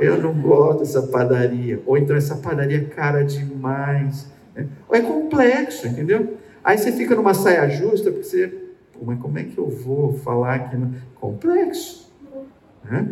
[0.00, 1.82] eu não gosto dessa padaria.
[1.84, 4.30] Ou então essa padaria é cara demais.
[4.54, 4.66] Né?
[4.88, 6.38] Ou é complexo, entendeu?
[6.64, 8.64] Aí você fica numa saia justa, porque você,
[9.02, 10.76] mas como é que eu vou falar aqui?
[10.76, 10.94] No...
[11.16, 12.10] Complexo.
[12.82, 13.08] Né?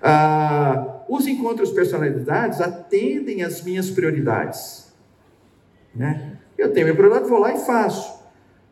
[0.00, 4.92] Ah, os encontros personalidades atendem às minhas prioridades.
[5.94, 6.37] Né?
[6.58, 8.18] Eu tenho minha prioridade, vou lá e faço.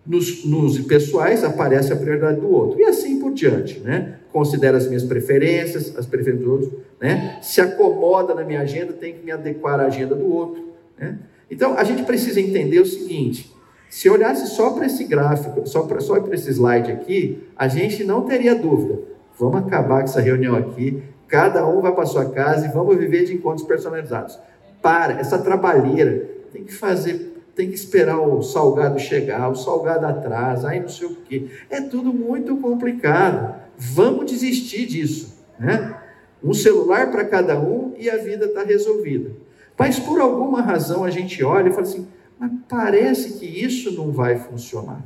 [0.05, 2.79] Nos, nos pessoais aparece a prioridade do outro.
[2.79, 3.81] E assim por diante.
[3.81, 4.19] Né?
[4.37, 7.39] considera as minhas preferências, as preferências do outro, né?
[7.41, 10.75] se acomoda na minha agenda, tem que me adequar à agenda do outro.
[10.99, 11.19] Né?
[11.51, 13.51] Então, a gente precisa entender o seguinte:
[13.89, 18.27] se olhasse só para esse gráfico, só para só esse slide aqui, a gente não
[18.27, 18.99] teria dúvida.
[19.39, 23.25] Vamos acabar com essa reunião aqui, cada um vai para sua casa e vamos viver
[23.25, 24.39] de encontros personalizados.
[24.83, 30.69] Para, essa trabalheira, tem que fazer, tem que esperar o salgado chegar, o salgado atrasa,
[30.69, 31.47] aí não sei o quê.
[31.71, 33.57] É tudo muito complicado.
[33.79, 35.43] Vamos desistir disso.
[35.59, 35.99] Né?
[36.45, 39.31] Um celular para cada um e a vida está resolvida.
[39.77, 42.07] Mas por alguma razão a gente olha e fala assim:
[42.39, 45.03] mas parece que isso não vai funcionar.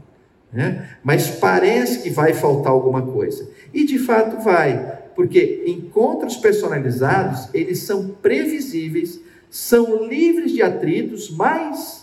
[0.53, 0.97] Né?
[1.05, 3.49] Mas parece que vai faltar alguma coisa.
[3.73, 12.00] E de fato vai, porque encontros personalizados, eles são previsíveis, são livres de atritos, mas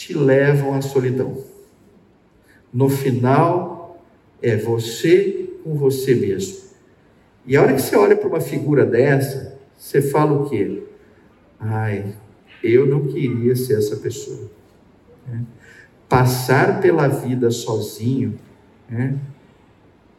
[0.00, 1.44] te levam à solidão.
[2.72, 4.02] No final,
[4.40, 6.70] é você com você mesmo.
[7.46, 10.84] E a hora que você olha para uma figura dessa, você fala o quê?
[11.58, 12.14] Ai,
[12.64, 14.50] eu não queria ser essa pessoa.
[15.28, 15.44] Né?
[16.08, 18.38] Passar pela vida sozinho
[18.88, 19.18] né?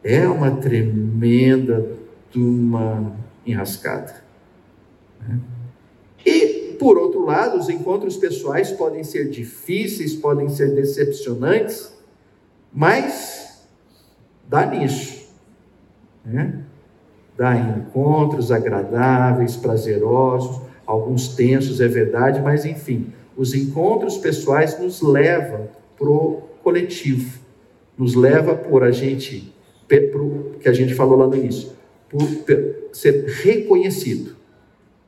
[0.04, 1.90] é uma tremenda
[2.30, 4.14] de uma enrascada.
[5.20, 5.40] Né?
[6.82, 11.92] Por outro lado, os encontros pessoais podem ser difíceis, podem ser decepcionantes,
[12.72, 13.64] mas
[14.48, 15.28] dá nisso.
[16.24, 16.58] Né?
[17.36, 25.68] Dá encontros agradáveis, prazerosos, alguns tensos, é verdade, mas enfim, os encontros pessoais nos levam
[25.96, 27.38] para o coletivo,
[27.96, 29.54] nos leva por a gente,
[29.86, 31.70] pro, que a gente falou lá no início,
[32.08, 32.22] por
[32.92, 34.34] ser reconhecido.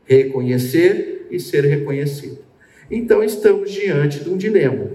[0.05, 2.39] Reconhecer e ser reconhecido.
[2.91, 4.89] Então estamos diante de um dilema,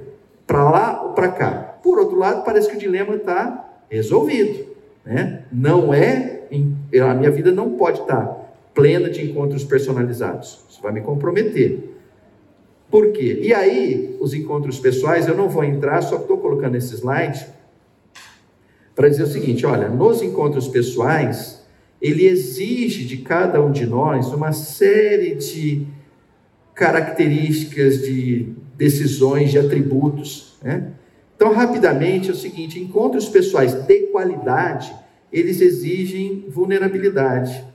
[0.45, 1.80] para lá ou para cá.
[1.84, 4.68] Por outro lado, parece que o dilema está resolvido.
[5.05, 5.43] Né?
[5.51, 6.43] Não é,
[7.01, 8.39] a minha vida não pode estar
[8.74, 10.64] plena de encontros personalizados.
[10.70, 11.95] Isso vai me comprometer.
[12.89, 13.39] Por quê?
[13.41, 17.45] E aí, os encontros pessoais, eu não vou entrar, só estou colocando esse slide
[18.95, 21.64] para dizer o seguinte: olha, nos encontros pessoais,
[22.01, 25.86] ele exige de cada um de nós uma série de
[26.80, 30.93] características, de decisões, de atributos, né?
[31.36, 34.95] Então, rapidamente, é o seguinte: encontros pessoais de qualidade,
[35.32, 37.65] eles exigem vulnerabilidade,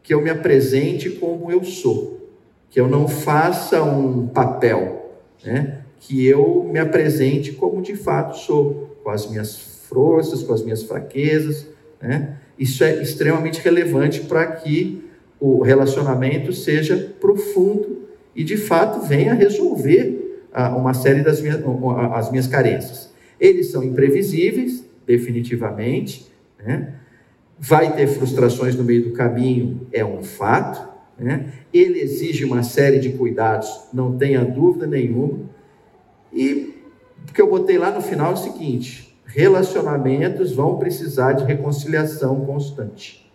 [0.00, 2.30] que eu me apresente como eu sou,
[2.70, 5.10] que eu não faça um papel,
[5.44, 5.78] né?
[5.98, 9.56] que eu me apresente como de fato sou, com as minhas
[9.88, 11.66] forças, com as minhas fraquezas.
[12.00, 12.36] Né?
[12.58, 15.04] Isso é extremamente relevante para que
[15.38, 17.99] o relacionamento seja profundo
[18.34, 21.60] e de fato venha resolver ah, uma série das minhas,
[22.12, 23.10] as minhas carências.
[23.38, 26.94] Eles são imprevisíveis, definitivamente, né?
[27.58, 31.52] vai ter frustrações no meio do caminho, é um fato, né?
[31.72, 35.40] ele exige uma série de cuidados, não tenha dúvida nenhuma,
[36.32, 36.74] e
[37.28, 42.44] o que eu botei lá no final é o seguinte: relacionamentos vão precisar de reconciliação
[42.44, 43.30] constante,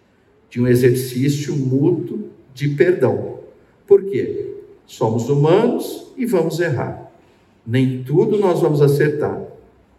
[0.49, 3.39] de um exercício mútuo de perdão.
[3.85, 4.44] Por quê?
[4.85, 7.11] Somos humanos e vamos errar.
[7.65, 9.41] Nem tudo nós vamos acertar.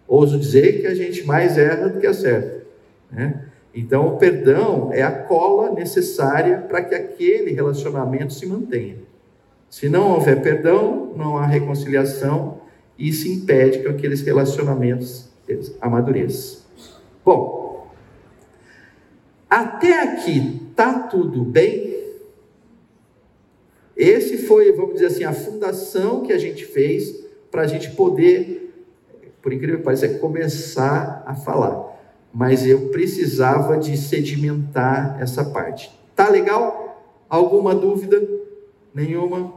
[0.06, 2.64] Ouso dizer que a gente mais erra do que acerta.
[3.10, 3.44] Né?
[3.74, 8.96] Então, o perdão é a cola necessária para que aquele relacionamento se mantenha.
[9.68, 12.58] Se não houver perdão, não há reconciliação
[12.98, 15.28] e isso impede que aqueles relacionamentos
[15.80, 16.62] amadureçam.
[17.24, 17.86] Bom,
[19.50, 21.85] até aqui tá tudo bem?
[23.96, 28.74] Esse foi, vamos dizer assim, a fundação que a gente fez para a gente poder,
[29.40, 31.96] por incrível que pareça, começar a falar.
[32.32, 35.90] Mas eu precisava de sedimentar essa parte.
[36.14, 37.02] Tá legal?
[37.28, 38.22] Alguma dúvida?
[38.94, 39.54] Nenhuma?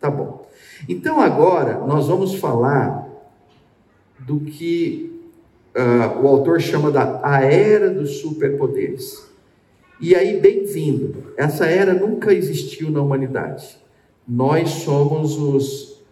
[0.00, 0.44] Tá bom.
[0.88, 3.08] Então agora nós vamos falar
[4.18, 5.22] do que
[5.76, 9.29] uh, o autor chama da a era dos superpoderes.
[10.00, 11.34] E aí, bem-vindo.
[11.36, 13.76] Essa era nunca existiu na humanidade.
[14.26, 16.02] Nós somos os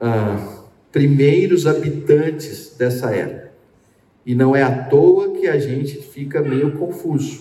[0.00, 3.52] uh, primeiros habitantes dessa era.
[4.24, 7.40] E não é à toa que a gente fica meio confuso,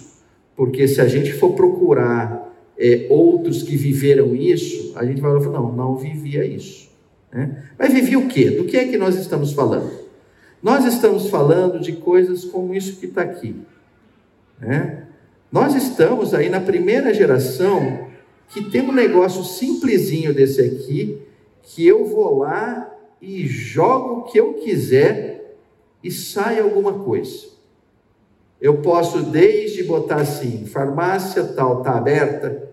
[0.55, 5.59] porque se a gente for procurar é, outros que viveram isso, a gente vai falar,
[5.59, 6.89] não, não vivia isso.
[7.31, 7.63] Né?
[7.77, 8.49] Mas vivia o quê?
[8.49, 9.91] Do que é que nós estamos falando?
[10.63, 13.55] Nós estamos falando de coisas como isso que está aqui.
[14.59, 15.04] Né?
[15.55, 18.09] Nós estamos aí na primeira geração
[18.49, 21.21] que tem um negócio simplesinho desse aqui,
[21.63, 25.55] que eu vou lá e jogo o que eu quiser
[26.03, 27.45] e sai alguma coisa.
[28.59, 32.69] Eu posso desde botar assim, farmácia tal está aberta,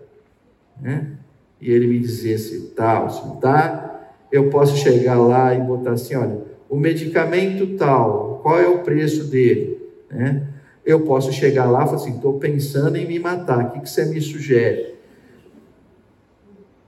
[0.81, 1.13] né?
[1.61, 4.11] E ele me dizer se tal, se não está.
[4.29, 9.23] Eu posso chegar lá e botar assim, olha, o medicamento tal, qual é o preço
[9.23, 9.81] dele,
[10.11, 10.49] né?
[10.85, 13.89] Eu posso chegar lá e falar assim, estou pensando em me matar, o que, que
[13.89, 14.93] você me sugere?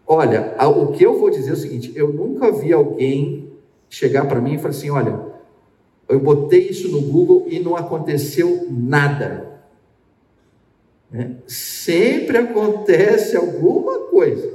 [0.08, 3.50] Olha, o que eu vou dizer é o seguinte: eu nunca vi alguém
[3.90, 5.20] chegar para mim e falar assim: olha,
[6.08, 9.62] eu botei isso no Google e não aconteceu nada.
[11.10, 11.38] Né?
[11.48, 14.54] Sempre acontece alguma coisa.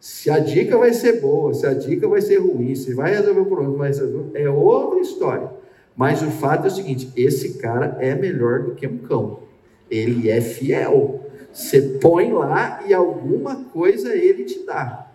[0.00, 3.40] Se a dica vai ser boa, se a dica vai ser ruim, se vai resolver
[3.40, 5.48] o problema, vai resolver, é outra história.
[5.96, 9.40] Mas o fato é o seguinte: esse cara é melhor do que um cão.
[9.90, 11.30] Ele é fiel.
[11.52, 15.10] Você põe lá e alguma coisa ele te dá.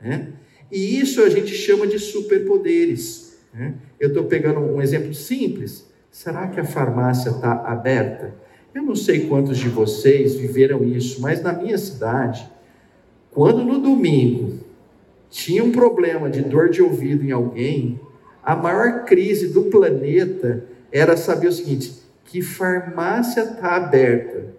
[0.00, 0.28] Né?
[0.70, 3.38] E isso a gente chama de superpoderes.
[3.54, 3.74] Né?
[3.98, 5.88] Eu estou pegando um exemplo simples.
[6.10, 8.34] Será que a farmácia está aberta?
[8.74, 12.48] Eu não sei quantos de vocês viveram isso, mas na minha cidade,
[13.30, 14.58] quando no domingo
[15.30, 18.00] tinha um problema de dor de ouvido em alguém,
[18.48, 21.92] a maior crise do planeta era saber o seguinte:
[22.24, 24.54] que farmácia está aberta?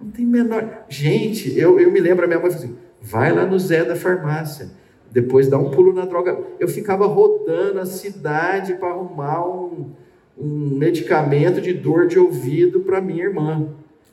[0.00, 0.84] Não tem menor.
[0.88, 3.96] Gente, eu, eu me lembro, a minha mãe falou assim: vai lá no Zé da
[3.96, 4.70] farmácia
[5.10, 6.38] depois dá um pulo na droga.
[6.58, 9.90] Eu ficava rodando a cidade para arrumar um,
[10.38, 13.68] um medicamento de dor de ouvido para minha irmã.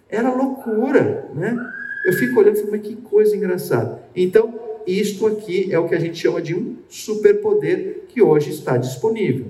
[0.09, 1.55] Era loucura, né?
[2.05, 4.01] Eu fico olhando e falo, mas que coisa engraçada.
[4.15, 8.77] Então, isto aqui é o que a gente chama de um superpoder que hoje está
[8.77, 9.45] disponível.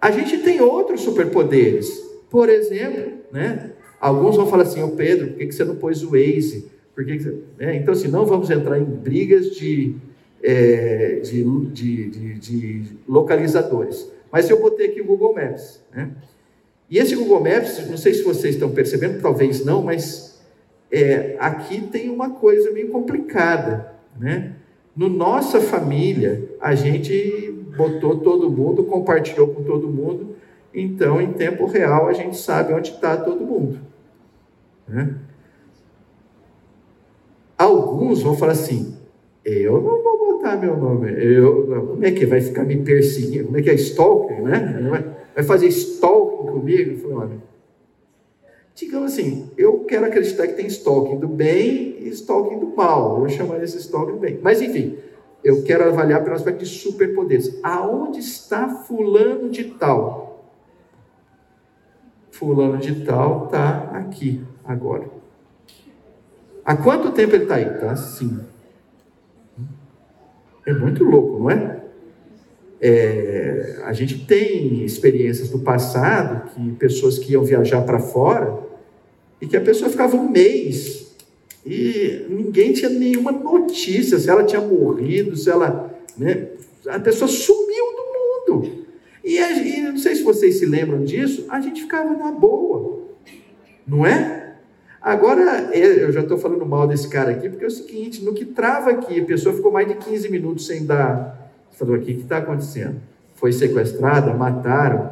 [0.00, 2.02] A gente tem outros superpoderes.
[2.30, 3.72] Por exemplo, né?
[4.00, 6.70] Alguns vão falar assim, ô Pedro, por que você não pôs o Waze?
[6.94, 7.36] Por que você...
[7.58, 9.94] É, então, assim, não vamos entrar em brigas de
[10.42, 14.10] é, de, de, de, de, localizadores.
[14.32, 15.84] Mas eu botei aqui o Google Maps.
[15.94, 16.12] Né?
[16.88, 20.40] E esse Google Maps, não sei se vocês estão percebendo, talvez não, mas
[20.90, 23.92] é, aqui tem uma coisa meio complicada.
[24.18, 24.54] Né?
[24.96, 30.36] No nossa família, a gente botou todo mundo, compartilhou com todo mundo,
[30.74, 33.78] então em tempo real a gente sabe onde está todo mundo.
[34.88, 35.14] Né?
[37.56, 38.96] Alguns vão falar assim:
[39.44, 41.12] eu não vou botar meu nome.
[41.12, 43.46] Eu, como é que vai ficar me perseguindo?
[43.46, 45.14] Como é que é stalking, né?
[45.34, 46.90] Vai fazer stalking comigo?
[46.90, 47.49] Eu falei, olha,
[48.80, 53.12] digamos assim, eu quero acreditar que tem stalking do bem e stalking do mal.
[53.12, 54.40] Eu vou chamar esse stalking do bem.
[54.42, 54.96] Mas enfim,
[55.44, 57.58] eu quero avaliar pelo aspecto de superpoderes.
[57.62, 60.50] Aonde está fulano de tal?
[62.30, 65.04] Fulano de tal está aqui, agora.
[66.64, 67.66] Há quanto tempo ele está aí?
[67.66, 68.40] Está assim.
[70.66, 71.80] É muito louco, não é?
[72.80, 78.69] é, a gente tem experiências do passado que pessoas que iam viajar para fora
[79.40, 81.14] e que a pessoa ficava um mês
[81.64, 85.94] e ninguém tinha nenhuma notícia se ela tinha morrido, se ela.
[86.16, 86.48] Né,
[86.86, 88.86] a pessoa sumiu do mundo.
[89.22, 93.06] E, e não sei se vocês se lembram disso, a gente ficava na boa,
[93.86, 94.54] não é?
[95.00, 98.34] Agora, é, eu já estou falando mal desse cara aqui, porque é o seguinte: no
[98.34, 101.40] que trava aqui, a pessoa ficou mais de 15 minutos sem dar
[101.80, 102.96] falou aqui, o que está acontecendo?
[103.34, 105.10] Foi sequestrada, mataram,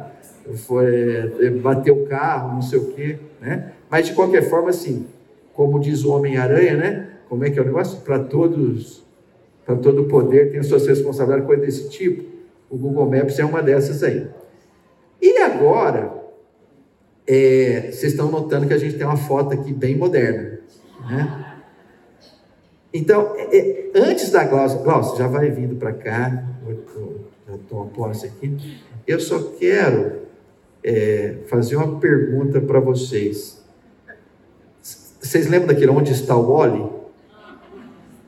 [0.67, 3.73] foi, é, bateu o carro, não sei o quê, né?
[3.89, 5.07] Mas de qualquer forma, assim,
[5.53, 7.09] como diz o Homem-Aranha, né?
[7.27, 7.99] Como é que é o negócio?
[8.01, 9.03] Para todos,
[9.65, 12.23] para todo poder tem suas responsabilidades, coisa desse tipo.
[12.69, 14.27] O Google Maps é uma dessas aí.
[15.21, 16.13] E agora,
[17.27, 20.59] é, vocês estão notando que a gente tem uma foto aqui bem moderna,
[21.09, 21.45] né?
[22.91, 26.43] Então, é, é, antes da Glaucia, Glaucia já vai vindo para cá,
[27.47, 28.81] já estou a posse aqui.
[29.05, 30.21] Eu só quero
[30.83, 33.58] é, fazer uma pergunta para vocês.
[35.19, 36.89] Vocês lembram daquele onde está o Oli?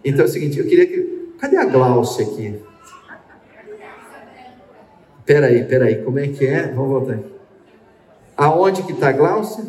[0.03, 1.35] Então é o seguinte, eu queria que.
[1.39, 2.61] Cadê a Glaucia aqui?
[5.25, 6.67] Peraí, peraí, como é que é?
[6.67, 7.31] Vamos voltar aqui.
[8.35, 9.65] Aonde que está a Glaucia?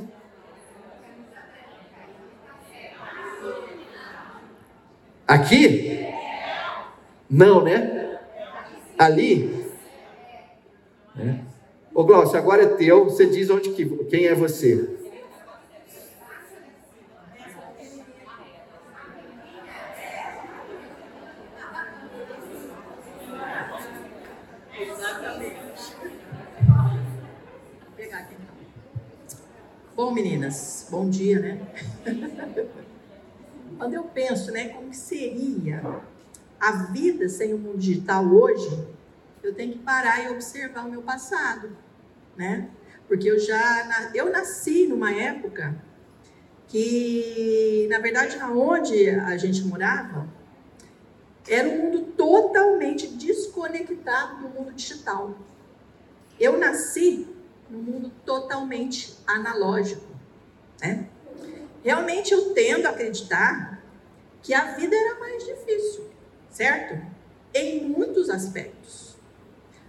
[5.27, 6.07] Aqui?
[7.31, 8.19] Não, né?
[8.99, 9.67] Ali?
[11.19, 11.37] É.
[11.95, 14.92] Ô Glaucio, agora é teu, você diz onde que, quem é você.
[30.03, 31.61] Bom, meninas, bom dia, né?
[33.79, 36.03] Quando eu penso, né, como seria
[36.59, 38.85] a vida sem o mundo digital hoje,
[39.45, 41.77] eu tenho que parar e observar o meu passado,
[42.37, 42.69] né?
[43.07, 45.81] Porque eu já eu nasci numa época
[46.67, 50.29] que, na verdade, onde a gente morava,
[51.49, 55.39] era um mundo totalmente desconectado do mundo digital.
[56.41, 57.32] Eu nasci
[57.73, 60.07] num mundo totalmente analógico,
[60.81, 61.09] né?
[61.83, 63.83] Realmente eu tendo a acreditar
[64.43, 66.11] que a vida era mais difícil,
[66.51, 67.01] certo?
[67.55, 69.17] Em muitos aspectos.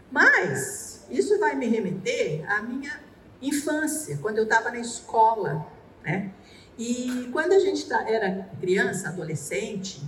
[0.09, 3.03] Mas isso vai me remeter à minha
[3.41, 5.67] infância, quando eu estava na escola,
[6.03, 6.31] né?
[6.77, 10.01] E quando a gente tá, era criança, adolescente,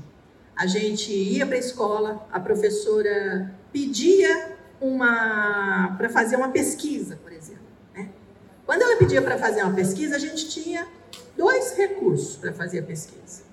[0.55, 7.31] a gente ia para a escola, a professora pedia uma para fazer uma pesquisa, por
[7.31, 7.64] exemplo.
[8.65, 10.87] Quando ela pedia para fazer uma pesquisa, a gente tinha
[11.37, 13.43] dois recursos para fazer a pesquisa.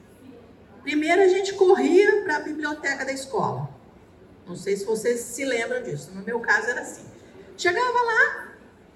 [0.82, 3.68] Primeiro, a gente corria para a biblioteca da escola.
[4.46, 6.10] Não sei se vocês se lembram disso.
[6.12, 7.04] No meu caso era assim.
[7.56, 8.48] Chegava lá,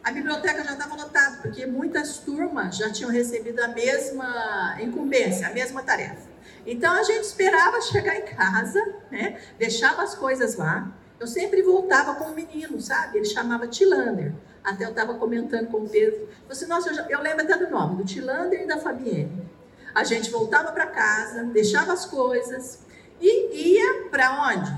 [0.03, 5.53] a biblioteca já estava lotada, porque muitas turmas já tinham recebido a mesma incumbência, a
[5.53, 6.29] mesma tarefa.
[6.67, 9.41] Então a gente esperava chegar em casa, né?
[9.59, 10.93] deixava as coisas lá.
[11.19, 13.19] Eu sempre voltava com um menino, sabe?
[13.19, 14.35] Ele chamava Tilander.
[14.63, 16.29] Até eu estava comentando com o Pedro.
[16.49, 19.49] Você, nossa, eu, já, eu, lembro até do nome, do Tilander e da Fabienne.
[19.95, 22.81] A gente voltava para casa, deixava as coisas
[23.21, 24.71] e ia para onde?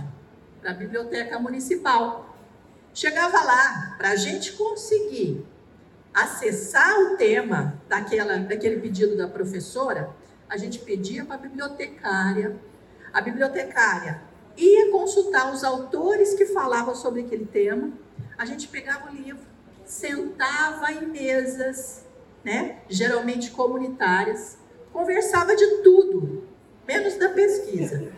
[0.60, 2.36] Para a biblioteca municipal.
[2.94, 5.44] Chegava lá, para a gente conseguir
[6.14, 10.10] acessar o tema daquela, daquele pedido da professora,
[10.48, 12.56] a gente pedia para a bibliotecária.
[13.12, 14.27] A bibliotecária
[14.58, 17.92] ia consultar os autores que falavam sobre aquele tema.
[18.36, 19.46] A gente pegava o livro,
[19.84, 22.04] sentava em mesas,
[22.44, 24.58] né, geralmente comunitárias,
[24.92, 26.48] conversava de tudo,
[26.86, 27.98] menos da pesquisa.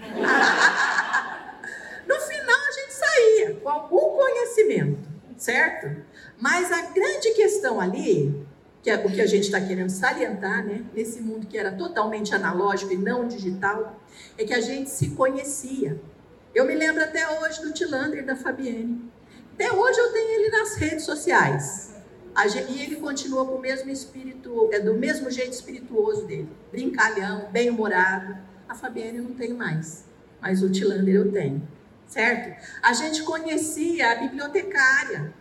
[2.09, 6.03] no final a gente saía com algum conhecimento, certo?
[6.39, 8.47] Mas a grande questão ali,
[8.83, 12.35] que é o que a gente está querendo salientar, né, nesse mundo que era totalmente
[12.35, 14.01] analógico e não digital,
[14.39, 16.01] é que a gente se conhecia.
[16.53, 19.09] Eu me lembro até hoje do Tilander e da Fabienne.
[19.55, 21.95] Até hoje eu tenho ele nas redes sociais.
[22.69, 26.49] E ele continua com o mesmo espírito, é do mesmo jeito espirituoso dele.
[26.73, 28.37] Brincalhão, bem-humorado.
[28.69, 30.05] A Fabiane não tem mais,
[30.41, 31.67] mas o Tilander eu tenho.
[32.07, 32.61] Certo?
[32.83, 35.33] A gente conhecia a bibliotecária.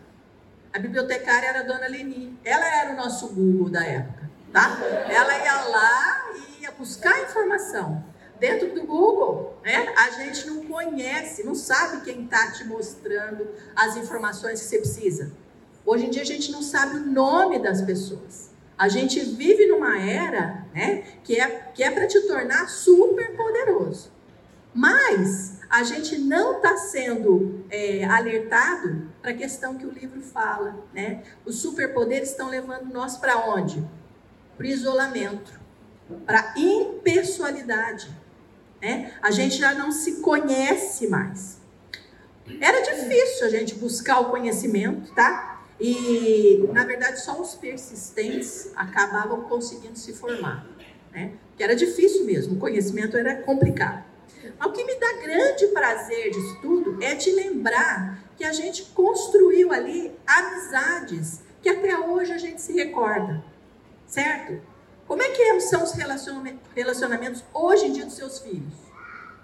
[0.71, 2.37] A bibliotecária era a dona Leni.
[2.43, 4.77] Ela era o nosso Google da época, tá?
[5.09, 8.03] Ela ia lá e ia buscar informação
[8.39, 9.93] dentro do Google, né?
[9.97, 15.31] A gente não conhece, não sabe quem está te mostrando as informações que você precisa.
[15.85, 18.49] Hoje em dia a gente não sabe o nome das pessoas.
[18.77, 24.11] A gente vive numa era, né, que é que é para te tornar super poderoso.
[24.73, 30.83] Mas a gente não está sendo é, alertado para a questão que o livro fala,
[30.93, 31.23] né?
[31.45, 33.85] Os superpoderes estão levando nós para onde?
[34.57, 35.59] Para isolamento,
[36.25, 38.09] para impessoalidade.
[38.81, 39.13] Né?
[39.21, 41.59] A gente já não se conhece mais.
[42.59, 45.63] Era difícil a gente buscar o conhecimento, tá?
[45.79, 50.67] E, na verdade, só os persistentes acabavam conseguindo se formar,
[51.11, 51.33] né?
[51.55, 54.03] Que era difícil mesmo, o conhecimento era complicado.
[54.57, 58.85] Mas o que me dá grande prazer disso tudo é te lembrar que a gente
[58.93, 63.43] construiu ali amizades que até hoje a gente se recorda,
[64.07, 64.61] certo?
[65.09, 68.75] Como é que são os relacionamentos hoje em dia dos seus filhos?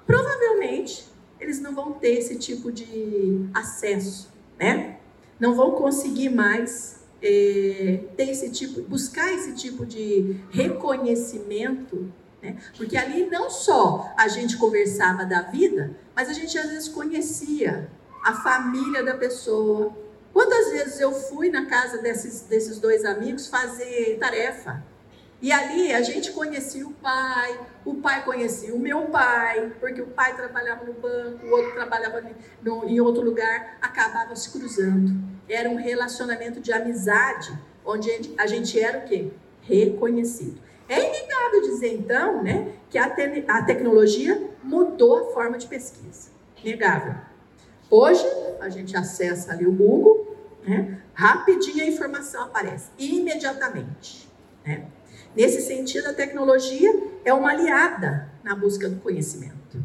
[0.05, 4.99] Provavelmente eles não vão ter esse tipo de acesso, né?
[5.39, 12.13] Não vão conseguir mais é, ter esse tipo, buscar esse tipo de reconhecimento,
[12.43, 12.57] né?
[12.77, 17.89] Porque ali não só a gente conversava da vida, mas a gente às vezes conhecia
[18.23, 19.97] a família da pessoa.
[20.31, 24.93] Quantas vezes eu fui na casa desses, desses dois amigos fazer tarefa?
[25.41, 30.07] E ali a gente conhecia o pai, o pai conhecia o meu pai, porque o
[30.07, 32.23] pai trabalhava no banco, o outro trabalhava
[32.61, 35.13] no, em outro lugar, acabava se cruzando.
[35.47, 39.29] Era um relacionamento de amizade, onde a gente era o quê?
[39.61, 40.59] Reconhecido.
[40.87, 46.29] É inegável dizer, então, né, que a, te a tecnologia mudou a forma de pesquisa.
[46.63, 47.15] Inegável.
[47.89, 48.25] Hoje,
[48.59, 54.29] a gente acessa ali o Google, né, rapidinho a informação aparece, imediatamente.
[54.65, 54.87] Né?
[55.35, 56.91] Nesse sentido, a tecnologia
[57.25, 59.83] é uma aliada na busca do conhecimento.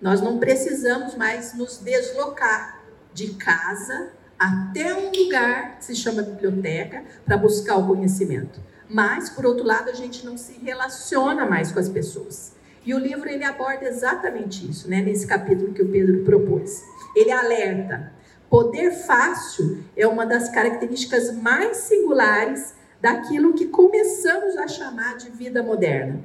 [0.00, 2.80] Nós não precisamos mais nos deslocar
[3.12, 8.60] de casa até um lugar que se chama biblioteca para buscar o conhecimento.
[8.88, 12.52] Mas, por outro lado, a gente não se relaciona mais com as pessoas.
[12.86, 15.02] E o livro ele aborda exatamente isso, né?
[15.02, 16.82] Nesse capítulo que o Pedro propôs.
[17.16, 18.12] Ele alerta:
[18.48, 25.62] poder fácil é uma das características mais singulares daquilo que começamos a chamar de vida
[25.62, 26.22] moderna.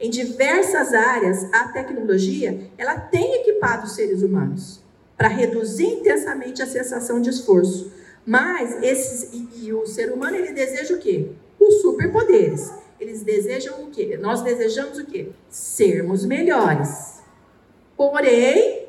[0.00, 4.82] Em diversas áreas, a tecnologia ela tem equipado os seres humanos
[5.16, 7.92] para reduzir intensamente a sensação de esforço.
[8.26, 11.30] Mas esses e, e, o ser humano ele deseja o quê?
[11.60, 12.72] Os superpoderes.
[12.98, 14.18] Eles desejam o quê?
[14.20, 15.30] Nós desejamos o quê?
[15.48, 17.22] Sermos melhores.
[17.96, 18.83] Porém,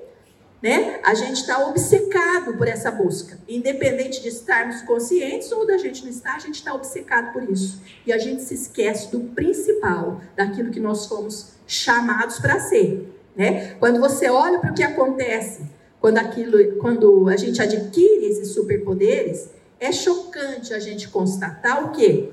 [0.62, 1.00] né?
[1.04, 3.38] A gente está obcecado por essa busca.
[3.48, 7.82] Independente de estarmos conscientes ou da gente não estar, a gente está obcecado por isso.
[8.06, 13.14] E a gente se esquece do principal, daquilo que nós fomos chamados para ser.
[13.36, 13.76] Né?
[13.80, 15.64] Quando você olha para o que acontece,
[16.00, 19.50] quando, aquilo, quando a gente adquire esses superpoderes,
[19.80, 22.32] é chocante a gente constatar o quê?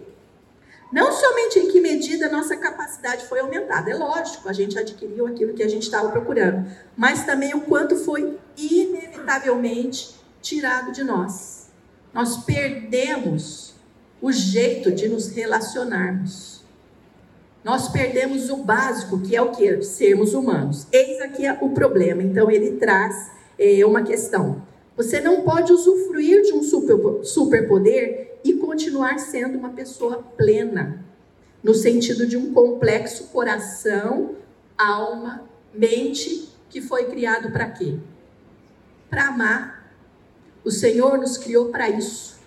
[0.93, 5.55] Não somente em que medida nossa capacidade foi aumentada, é lógico, a gente adquiriu aquilo
[5.55, 11.69] que a gente estava procurando, mas também o quanto foi inevitavelmente tirado de nós.
[12.13, 13.75] Nós perdemos
[14.21, 16.63] o jeito de nos relacionarmos.
[17.65, 19.83] Nós perdemos o básico, que é o que?
[19.83, 20.87] Sermos humanos.
[20.93, 22.23] Eis aqui o problema.
[22.23, 24.63] Então, ele traz é, uma questão.
[24.97, 31.05] Você não pode usufruir de um super, superpoder e continuar sendo uma pessoa plena,
[31.63, 34.37] no sentido de um complexo coração,
[34.77, 37.97] alma, mente, que foi criado para quê?
[39.09, 39.93] Para amar.
[40.65, 42.41] O Senhor nos criou para isso.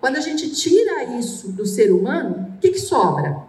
[0.00, 3.44] Quando a gente tira isso do ser humano, o que, que sobra?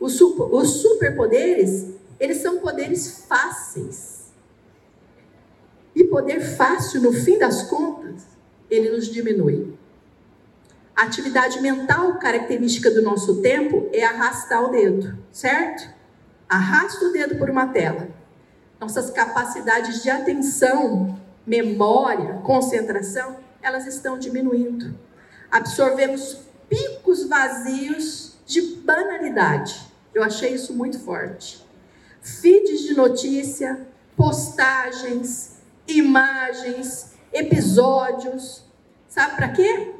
[0.00, 1.86] Os, super, os superpoderes,
[2.18, 4.13] eles são poderes fáceis.
[5.94, 8.22] E poder fácil, no fim das contas,
[8.70, 9.74] ele nos diminui.
[10.96, 15.92] A atividade mental característica do nosso tempo é arrastar o dedo, certo?
[16.48, 18.08] Arrasta o dedo por uma tela.
[18.80, 24.96] Nossas capacidades de atenção, memória, concentração, elas estão diminuindo.
[25.50, 26.38] Absorvemos
[26.68, 29.80] picos vazios de banalidade.
[30.14, 31.64] Eu achei isso muito forte.
[32.20, 33.86] Feeds de notícia,
[34.16, 35.53] postagens,
[35.86, 38.64] imagens, episódios.
[39.08, 39.94] Sabe para quê?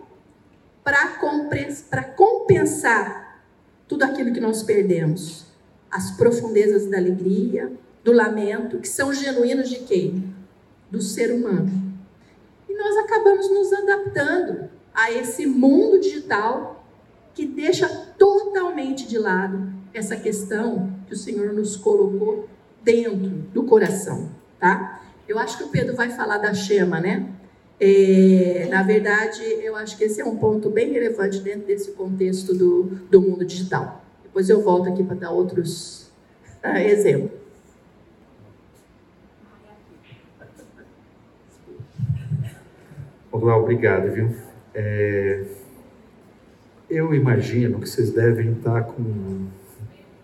[0.84, 3.42] para compensar
[3.88, 5.46] tudo aquilo que nós perdemos.
[5.90, 7.72] As profundezas da alegria,
[8.02, 10.34] do lamento, que são genuínos de quem?
[10.90, 11.70] Do ser humano.
[12.68, 16.84] E nós acabamos nos adaptando a esse mundo digital
[17.32, 22.48] que deixa totalmente de lado essa questão que o Senhor nos colocou
[22.82, 25.00] dentro do coração, tá?
[25.26, 27.26] Eu acho que o Pedro vai falar da chama, né?
[27.80, 32.54] É, na verdade, eu acho que esse é um ponto bem relevante dentro desse contexto
[32.54, 34.04] do, do mundo digital.
[34.22, 36.12] Depois eu volto aqui para dar outros
[36.62, 37.44] uh, exemplos.
[43.32, 44.30] Olá, obrigado, viu?
[44.74, 45.44] É,
[46.88, 49.50] eu imagino que vocês devem estar com uma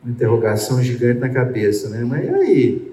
[0.07, 2.05] interrogação gigante na cabeça, né?
[2.05, 2.91] Mas e aí?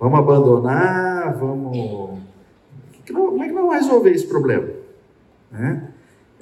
[0.00, 1.36] Vamos abandonar?
[1.36, 2.18] Vamos.
[3.12, 4.66] Como é que vamos resolver esse problema?
[5.52, 5.88] Né?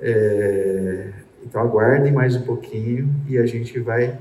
[0.00, 1.12] É,
[1.44, 4.16] então aguardem mais um pouquinho e a gente vai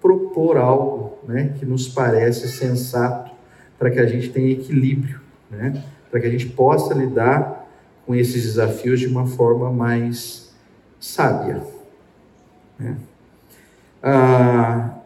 [0.00, 3.30] propor algo né, que nos parece sensato
[3.78, 7.68] para que a gente tenha equilíbrio, né, para que a gente possa lidar
[8.04, 10.52] com esses desafios de uma forma mais
[10.98, 11.62] sábia.
[12.78, 12.96] Né?
[14.02, 14.98] Ah,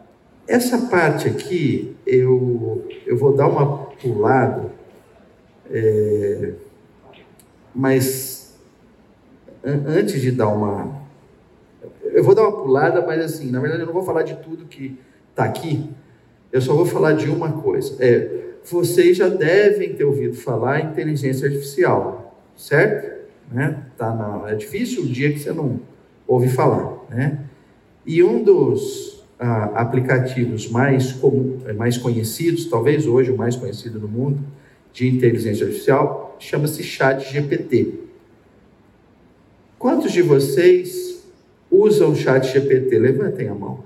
[0.47, 4.71] essa parte aqui eu, eu vou dar uma pulada,
[5.69, 6.53] é,
[7.75, 8.57] mas
[9.63, 11.05] an antes de dar uma
[12.03, 14.65] eu vou dar uma pulada, mas assim, na verdade eu não vou falar de tudo
[14.65, 14.97] que
[15.29, 15.89] está aqui,
[16.51, 17.95] eu só vou falar de uma coisa.
[18.03, 23.17] É, vocês já devem ter ouvido falar em inteligência artificial, certo?
[23.51, 23.83] Né?
[23.97, 25.79] Tá na, é difícil o dia que você não
[26.27, 27.39] ouve falar, né?
[28.05, 34.07] E um dos ah, aplicativos mais, comum, mais conhecidos, talvez hoje o mais conhecido no
[34.07, 34.43] mundo,
[34.93, 38.07] de inteligência artificial, chama-se Chat GPT.
[39.77, 41.23] Quantos de vocês
[41.69, 42.97] usam o chat GPT?
[42.97, 43.83] Levantem a mão.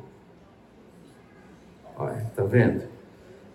[1.97, 2.83] Olha, tá vendo?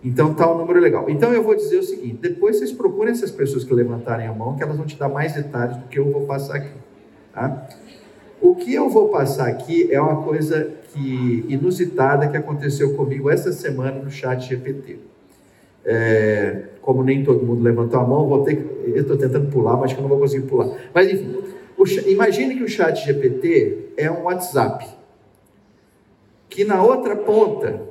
[0.03, 1.09] Então tá um número legal.
[1.09, 4.55] Então eu vou dizer o seguinte: depois vocês procurem essas pessoas que levantarem a mão,
[4.55, 6.77] que elas vão te dar mais detalhes do que eu vou passar aqui.
[7.33, 7.67] Tá?
[8.39, 10.71] O que eu vou passar aqui é uma coisa
[11.47, 14.99] inusitada que aconteceu comigo essa semana no chat GPT.
[15.85, 19.77] É, como nem todo mundo levantou a mão, vou ter que, eu estou tentando pular,
[19.77, 20.69] mas que eu não vou conseguir pular.
[20.93, 21.37] Mas enfim,
[21.77, 24.87] o, imagine que o chat GPT é um WhatsApp.
[26.49, 27.81] Que na outra ponta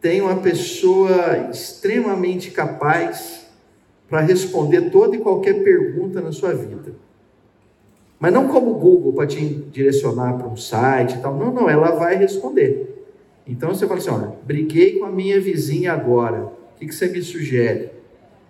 [0.00, 3.46] tem uma pessoa extremamente capaz
[4.08, 6.94] para responder toda e qualquer pergunta na sua vida.
[8.20, 9.42] Mas não como o Google para te
[9.72, 11.34] direcionar para um site e tal.
[11.34, 13.06] Não, não, ela vai responder.
[13.46, 16.42] Então você fala assim: olha, briguei com a minha vizinha agora.
[16.42, 17.90] O que, que você me sugere?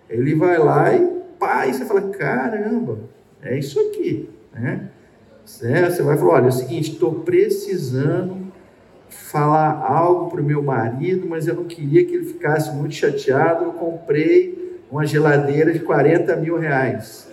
[0.09, 1.07] Ele vai lá e
[1.39, 2.99] pá, e você fala: caramba,
[3.41, 4.29] é isso aqui.
[4.53, 4.89] Né?
[5.45, 8.51] Você vai falar: olha, é o seguinte, estou precisando
[9.07, 13.63] falar algo para o meu marido, mas eu não queria que ele ficasse muito chateado.
[13.63, 17.30] Eu comprei uma geladeira de 40 mil reais.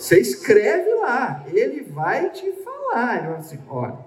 [0.00, 3.18] Você escreve lá, ele vai te falar.
[3.18, 3.98] Ele vai assim: olha.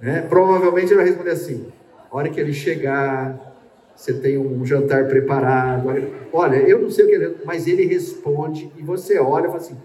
[0.00, 0.22] Né?
[0.22, 1.66] Provavelmente ele vai responder assim:
[2.08, 3.56] a hora que ele chegar,
[3.96, 5.88] você tem um jantar preparado.
[6.32, 9.58] Olha, eu não sei o que ele, mas ele responde e você olha e fala
[9.58, 9.76] assim: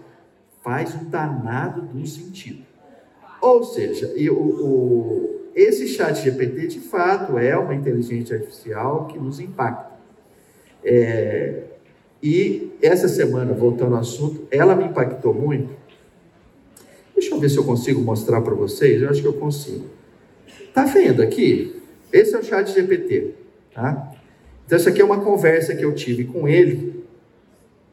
[0.62, 2.64] faz um danado do sentido.
[3.40, 9.40] Ou seja, o, o, esse chat GPT de fato é uma inteligência artificial que nos
[9.40, 9.92] impacta.
[10.84, 11.64] É,
[12.24, 15.76] e essa semana, voltando ao assunto, ela me impactou muito.
[17.14, 19.02] Deixa eu ver se eu consigo mostrar para vocês.
[19.02, 19.84] Eu acho que eu consigo.
[20.72, 21.82] Tá vendo aqui?
[22.10, 23.34] Esse é o chat GPT.
[23.74, 24.10] Tá?
[24.64, 27.04] Então, isso aqui é uma conversa que eu tive com ele.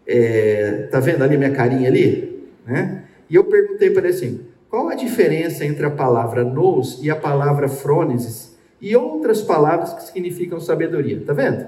[0.08, 2.48] É, tá vendo ali minha carinha ali?
[2.66, 3.04] Né?
[3.30, 7.18] E eu perguntei para ele assim: qual a diferença entre a palavra nous e a
[7.18, 11.22] palavra frônesis e outras palavras que significam sabedoria?
[11.26, 11.68] Tá vendo?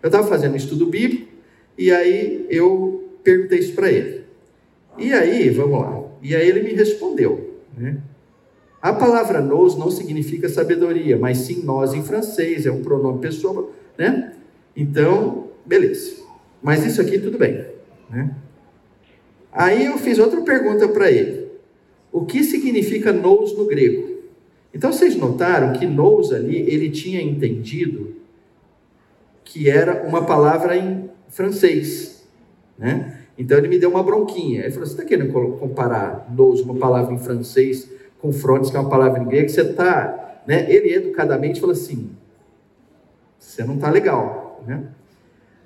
[0.00, 1.33] Eu estava fazendo um estudo bíblico
[1.76, 4.24] e aí eu perguntei isso para ele.
[4.98, 6.02] E aí, vamos lá.
[6.22, 7.98] E aí ele me respondeu, né?
[8.80, 13.70] A palavra nous não significa sabedoria, mas sim nós em francês, é um pronome pessoa,
[13.96, 14.34] né?
[14.76, 16.22] Então, beleza.
[16.62, 17.64] Mas isso aqui tudo bem,
[18.10, 18.34] né?
[19.50, 21.48] Aí eu fiz outra pergunta para ele.
[22.12, 24.18] O que significa nous no grego?
[24.74, 28.16] Então vocês notaram que nous ali, ele tinha entendido
[29.44, 32.26] que era uma palavra em francês,
[32.78, 33.20] né?
[33.36, 34.62] Então ele me deu uma bronquinha.
[34.62, 38.80] Ele falou: Você está querendo comparar nous, uma palavra em francês, com frontes, que é
[38.80, 39.48] uma palavra em grego?
[39.48, 40.42] Você está.
[40.46, 40.70] Né?
[40.72, 42.10] Ele educadamente falou assim:
[43.38, 44.62] Você não está legal.
[44.66, 44.84] Né?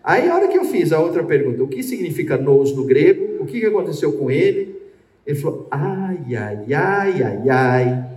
[0.02, 3.42] Aí, a hora que eu fiz a outra pergunta, o que significa nous no grego?
[3.42, 4.80] O que aconteceu com ele?
[5.26, 8.10] Ele falou, ai, ai, ai, ai, ai.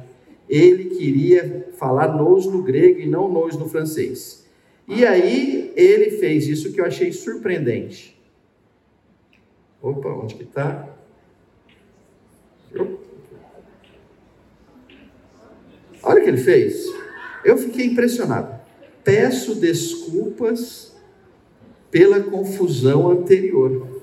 [0.48, 4.41] Ele queria falar nous no grego e não nous no francês.
[4.88, 8.20] E aí, ele fez isso que eu achei surpreendente.
[9.82, 10.88] Opa, onde que está?
[16.04, 16.86] Olha o que ele fez.
[17.44, 18.60] Eu fiquei impressionado.
[19.04, 20.96] Peço desculpas
[21.90, 24.02] pela confusão anterior.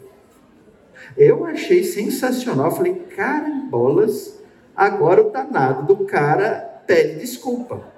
[1.16, 2.70] Eu achei sensacional.
[2.70, 4.40] Falei, carambolas,
[4.74, 7.97] agora o danado do cara pede desculpa.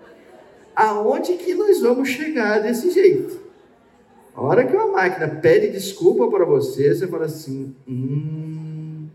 [0.75, 3.41] Aonde que nós vamos chegar desse jeito?
[4.35, 9.07] A hora que uma máquina pede desculpa para você, você fala assim: hum,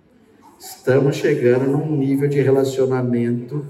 [0.60, 3.66] estamos chegando num nível de relacionamento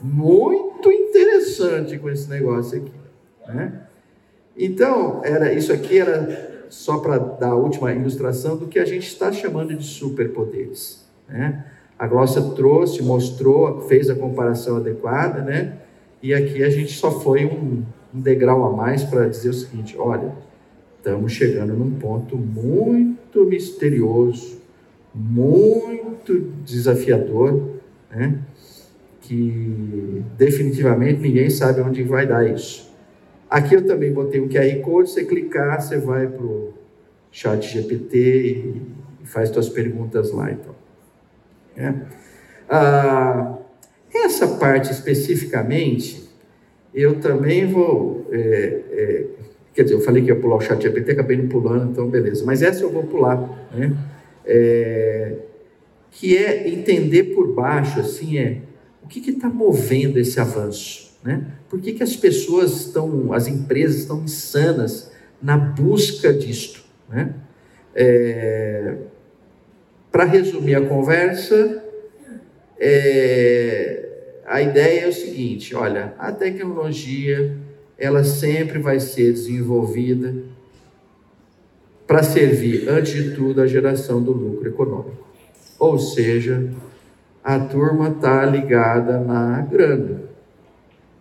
[0.00, 2.92] muito interessante com esse negócio aqui,
[3.46, 3.86] né?
[4.56, 9.06] Então, era isso aqui era só para dar a última ilustração do que a gente
[9.06, 11.66] está chamando de superpoderes, né?
[11.98, 15.78] A Glócia trouxe, mostrou, fez a comparação adequada, né?
[16.22, 17.82] E aqui a gente só foi um,
[18.14, 20.32] um degrau a mais para dizer o seguinte: olha,
[20.98, 24.60] estamos chegando num ponto muito misterioso,
[25.14, 28.38] muito desafiador, né?
[29.22, 32.92] que definitivamente ninguém sabe onde vai dar isso.
[33.48, 36.72] Aqui eu também botei um QR Code, você clicar, você vai para o
[37.30, 38.82] chat GPT
[39.22, 40.50] e faz suas perguntas lá.
[40.50, 40.74] Então.
[41.76, 41.94] É.
[42.68, 43.58] Ah,
[44.18, 46.28] essa parte especificamente,
[46.94, 48.26] eu também vou.
[48.30, 49.24] É, é,
[49.74, 52.44] quer dizer, eu falei que ia pular o chat GPT, acabei não pulando, então beleza.
[52.44, 53.68] Mas essa eu vou pular.
[53.74, 53.96] Né?
[54.44, 55.36] É,
[56.10, 58.58] que é entender por baixo, assim, é
[59.02, 61.18] o que está movendo esse avanço?
[61.24, 61.46] Né?
[61.68, 65.10] Por que, que as pessoas estão, as empresas estão insanas
[65.40, 66.84] na busca disto?
[67.08, 67.34] Né?
[67.94, 68.96] É,
[70.10, 71.81] Para resumir a conversa,
[72.84, 74.08] é,
[74.44, 77.56] a ideia é o seguinte: olha, a tecnologia
[77.96, 80.34] ela sempre vai ser desenvolvida
[82.08, 85.24] para servir, antes de tudo, a geração do lucro econômico.
[85.78, 86.68] Ou seja,
[87.44, 90.22] a turma está ligada na grana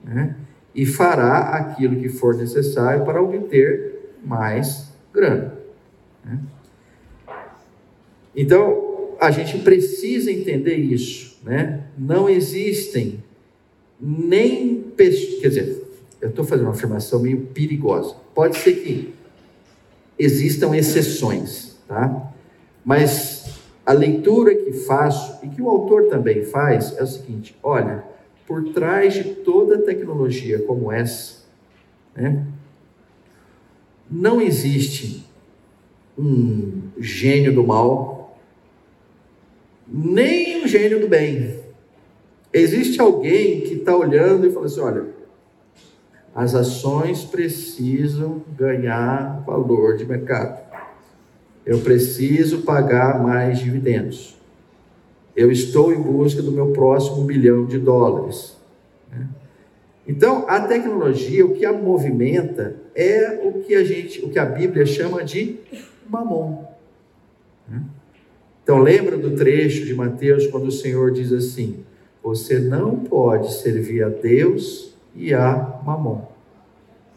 [0.03, 0.35] né?
[0.73, 5.53] e fará aquilo que for necessário para obter mais grana.
[6.25, 6.39] Né?
[8.35, 8.90] Então,
[9.21, 11.37] a gente precisa entender isso.
[11.43, 11.83] Né?
[11.95, 13.23] Não existem
[13.99, 14.83] nem.
[14.97, 15.83] Quer dizer,
[16.19, 18.15] eu estou fazendo uma afirmação meio perigosa.
[18.33, 19.13] Pode ser que
[20.17, 22.33] existam exceções, tá?
[22.83, 28.03] Mas a leitura que faço e que o autor também faz é o seguinte: olha,
[28.47, 31.43] por trás de toda tecnologia como essa,
[32.15, 32.45] né,
[34.09, 35.25] não existe
[36.17, 38.10] um gênio do mal,
[39.91, 41.59] nem um gênio do bem.
[42.53, 45.05] Existe alguém que está olhando e fala assim: olha,
[46.33, 50.61] as ações precisam ganhar valor de mercado.
[51.65, 54.37] Eu preciso pagar mais dividendos.
[55.35, 58.57] Eu estou em busca do meu próximo bilhão de dólares.
[59.11, 59.27] Né?
[60.07, 64.45] Então, a tecnologia, o que a movimenta é o que a gente, o que a
[64.45, 65.59] Bíblia chama de
[66.09, 66.65] mamon.
[68.71, 71.83] Então, lembra do trecho de Mateus quando o Senhor diz assim:
[72.23, 76.21] Você não pode servir a Deus e a mamon.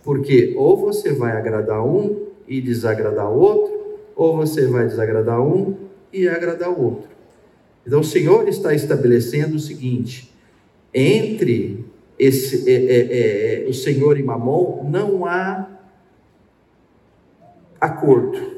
[0.02, 5.76] Porque ou você vai agradar um e desagradar outro, ou você vai desagradar um
[6.12, 7.08] e agradar o outro.
[7.86, 10.34] Então o Senhor está estabelecendo o seguinte:
[10.92, 11.84] entre
[12.18, 15.68] esse, é, é, é, o Senhor e Mamon não há
[17.80, 18.54] acordo.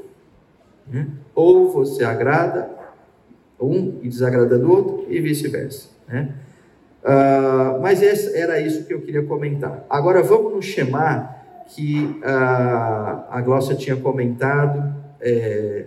[0.91, 1.07] Né?
[1.35, 2.75] Ou você agrada
[3.61, 5.89] um e desagrada do outro, e vice-versa.
[6.09, 6.33] Né?
[7.03, 9.85] Uh, mas esse, era isso que eu queria comentar.
[9.89, 15.87] Agora vamos no chamar que uh, a Glócia tinha comentado é,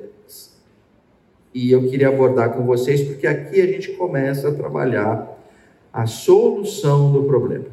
[1.53, 5.37] e eu queria abordar com vocês, porque aqui a gente começa a trabalhar
[5.91, 7.65] a solução do problema.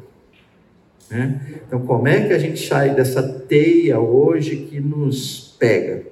[1.09, 1.39] Né?
[1.65, 6.03] Então, como é que a gente sai dessa teia hoje que nos pega?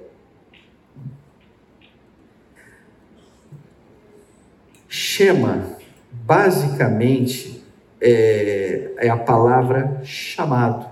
[4.98, 5.76] Chama,
[6.10, 7.62] basicamente,
[8.00, 10.86] é, é a palavra chamado,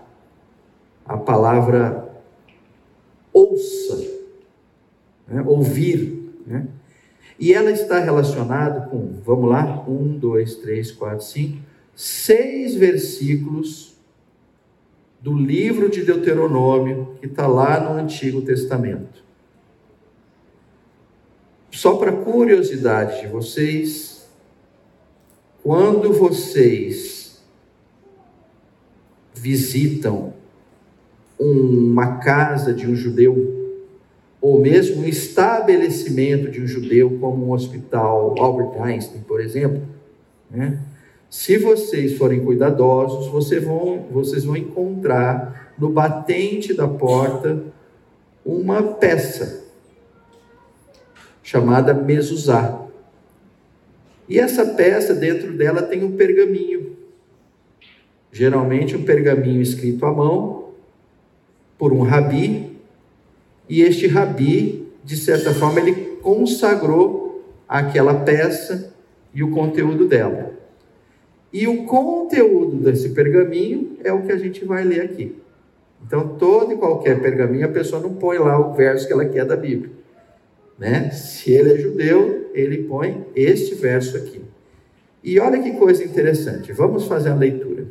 [1.07, 2.13] a palavra
[3.33, 3.97] ouça
[5.27, 5.43] né?
[5.47, 6.35] ouvir.
[6.47, 6.67] Né?
[7.39, 11.63] E ela está relacionada com, vamos lá, um, dois, três, quatro, cinco,
[11.97, 13.97] seis versículos
[15.19, 19.25] do livro de Deuteronômio, que está lá no Antigo Testamento.
[21.75, 24.29] Só para curiosidade de vocês,
[25.61, 27.43] quando vocês
[29.35, 30.35] visitam
[31.37, 33.83] uma casa de um judeu
[34.41, 39.83] ou mesmo um estabelecimento de um judeu, como um hospital Albert Einstein, por exemplo,
[40.49, 40.79] né?
[41.29, 47.65] se vocês forem cuidadosos, vocês vão, vocês vão encontrar no batente da porta
[48.47, 49.64] uma peça
[51.45, 52.81] chamada mezuzá.
[54.29, 56.97] E essa peça, dentro dela, tem um pergaminho.
[58.33, 60.71] Geralmente um pergaminho escrito à mão
[61.79, 62.75] por um rabi
[63.69, 68.93] e este rabi, de certa forma, ele consagrou aquela peça
[69.33, 70.53] e o conteúdo dela.
[71.53, 75.37] E o conteúdo desse pergaminho é o que a gente vai ler aqui.
[76.05, 79.45] Então, todo e qualquer pergaminho, a pessoa não põe lá o verso que ela quer
[79.45, 79.91] da Bíblia.
[80.79, 81.11] Né?
[81.11, 84.43] Se ele é judeu, ele põe este verso aqui.
[85.23, 86.73] E olha que coisa interessante.
[86.73, 87.87] Vamos fazer a leitura.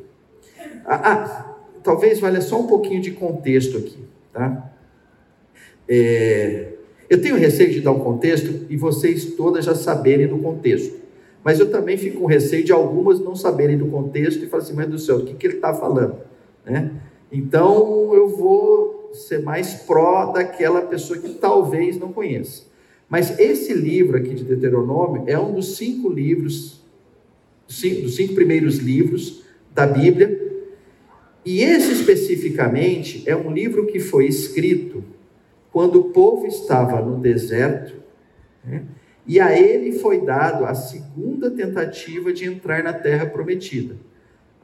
[0.86, 4.00] Ah, ah talvez valha só um pouquinho de contexto aqui,
[4.32, 4.72] tá?
[5.88, 6.70] É,
[7.10, 11.04] eu tenho receio de dar um contexto e vocês todas já saberem do contexto.
[11.44, 14.74] Mas eu também fico com receio de algumas não saberem do contexto e falar assim,
[14.74, 16.18] mas do céu, o que, que ele está falando?
[16.66, 16.92] Né?
[17.32, 22.64] Então eu vou ser mais pró daquela pessoa que talvez não conheça.
[23.14, 26.84] Mas esse livro aqui de Deuteronômio é um dos cinco livros,
[27.68, 30.36] dos cinco primeiros livros da Bíblia.
[31.46, 35.04] E esse especificamente é um livro que foi escrito
[35.72, 37.94] quando o povo estava no deserto,
[38.66, 38.82] né?
[39.28, 43.96] e a ele foi dado a segunda tentativa de entrar na terra prometida.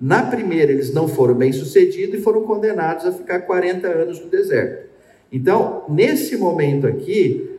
[0.01, 4.89] Na primeira, eles não foram bem-sucedidos e foram condenados a ficar 40 anos no deserto.
[5.31, 7.58] Então, nesse momento aqui,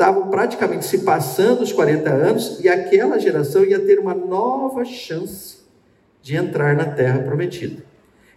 [0.00, 5.58] estavam praticamente se passando os 40 anos e aquela geração ia ter uma nova chance
[6.22, 7.84] de entrar na terra prometida.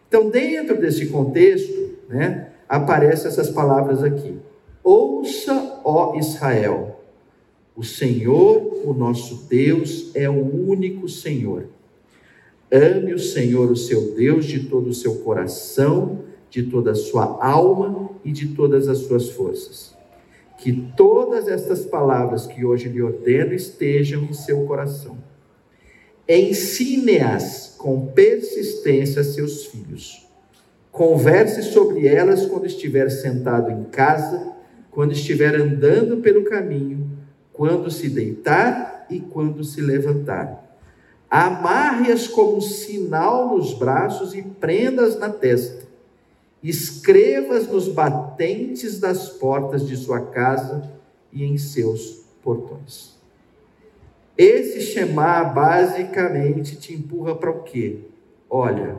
[0.06, 4.38] Então, dentro desse contexto, né, aparecem essas palavras aqui.
[4.84, 7.00] Ouça, ó Israel,
[7.78, 11.68] o Senhor, o nosso Deus, é o único Senhor.
[12.70, 17.42] Ame o Senhor, o seu Deus, de todo o seu coração, de toda a sua
[17.42, 19.93] alma e de todas as suas forças.
[20.64, 25.18] Que todas estas palavras que hoje lhe ordeno estejam em seu coração.
[26.28, 30.26] Ensine-as com persistência a seus filhos.
[30.90, 34.54] Converse sobre elas quando estiver sentado em casa
[34.94, 37.10] quando estiver andando pelo caminho,
[37.52, 40.78] quando se deitar e quando se levantar.
[41.30, 45.83] Amarre-as como um sinal nos braços e prendas na testa.
[46.64, 50.90] Escreva-as nos batentes das portas de sua casa
[51.32, 53.14] e em seus portões.
[54.38, 57.98] Esse Shema basicamente te empurra para o quê?
[58.50, 58.98] Olha,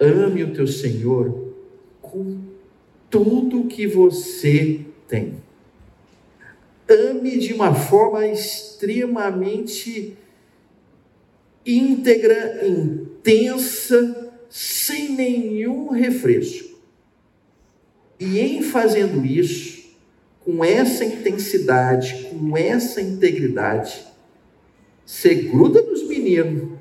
[0.00, 1.52] ame o teu Senhor
[2.00, 2.40] com
[3.10, 5.34] tudo que você tem.
[6.88, 10.16] Ame de uma forma extremamente
[11.64, 16.78] íntegra, intensa, sem nenhum refresco.
[18.18, 19.96] E em fazendo isso,
[20.40, 24.06] com essa intensidade, com essa integridade,
[25.04, 26.78] você gruda nos meninos,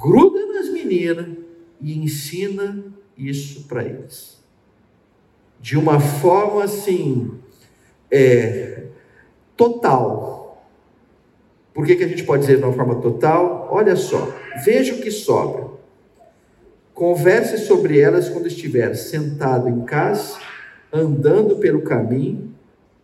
[0.00, 1.36] gruda nas meninas
[1.80, 2.84] e ensina
[3.16, 4.38] isso para eles
[5.60, 7.32] de uma forma assim,
[8.10, 8.84] é,
[9.56, 10.64] total.
[11.74, 13.68] Por que, que a gente pode dizer de uma forma total?
[13.70, 14.32] Olha só,
[14.64, 15.77] veja o que sobra.
[16.98, 20.36] Converse sobre elas quando estiver sentado em casa,
[20.92, 22.52] andando pelo caminho,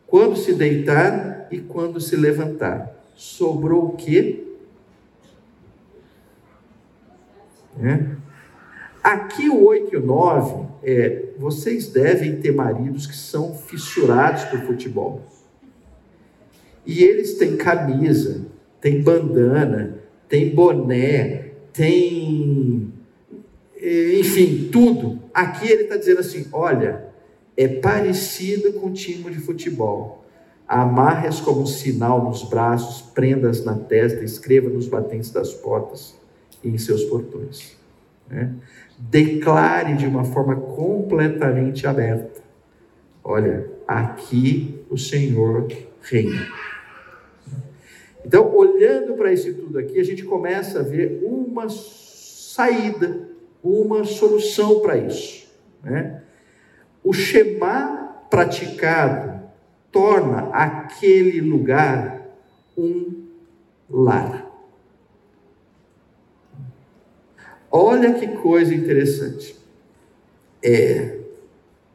[0.04, 2.92] quando se deitar e quando se levantar.
[3.14, 4.48] Sobrou o quê?
[7.80, 8.04] É?
[9.00, 14.58] Aqui o 8 e o 9 é, vocês devem ter maridos que são fissurados por
[14.62, 15.22] futebol.
[16.84, 18.44] E eles têm camisa,
[18.80, 22.92] têm bandana, têm boné, têm.
[24.20, 25.20] Enfim, tudo.
[25.32, 27.06] Aqui ele está dizendo assim: olha,
[27.56, 30.24] é parecido com o time de futebol.
[30.66, 36.14] Amarre-as como um sinal nos braços, prendas na testa, escreva nos batentes das portas
[36.62, 37.76] e em seus portões.
[38.28, 38.54] Né?
[38.98, 42.40] declare de uma forma completamente aberta:
[43.22, 45.68] olha, aqui o Senhor
[46.02, 46.46] reina.
[48.24, 53.23] Então, olhando para isso tudo aqui, a gente começa a ver uma saída,
[53.64, 55.48] uma solução para isso.
[55.82, 56.22] Né?
[57.02, 59.42] O Shema praticado
[59.90, 62.20] torna aquele lugar
[62.76, 63.24] um
[63.88, 64.44] lar.
[67.70, 69.56] Olha que coisa interessante.
[70.62, 71.18] É,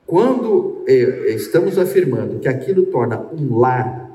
[0.05, 0.93] quando é,
[1.34, 4.09] estamos afirmando que aquilo torna um lar,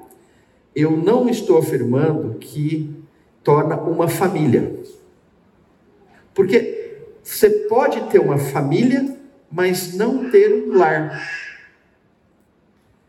[0.74, 2.92] eu não estou afirmando que
[3.42, 4.74] torna uma família.
[6.34, 6.83] Porque
[7.24, 9.16] você pode ter uma família,
[9.50, 11.26] mas não ter um lar.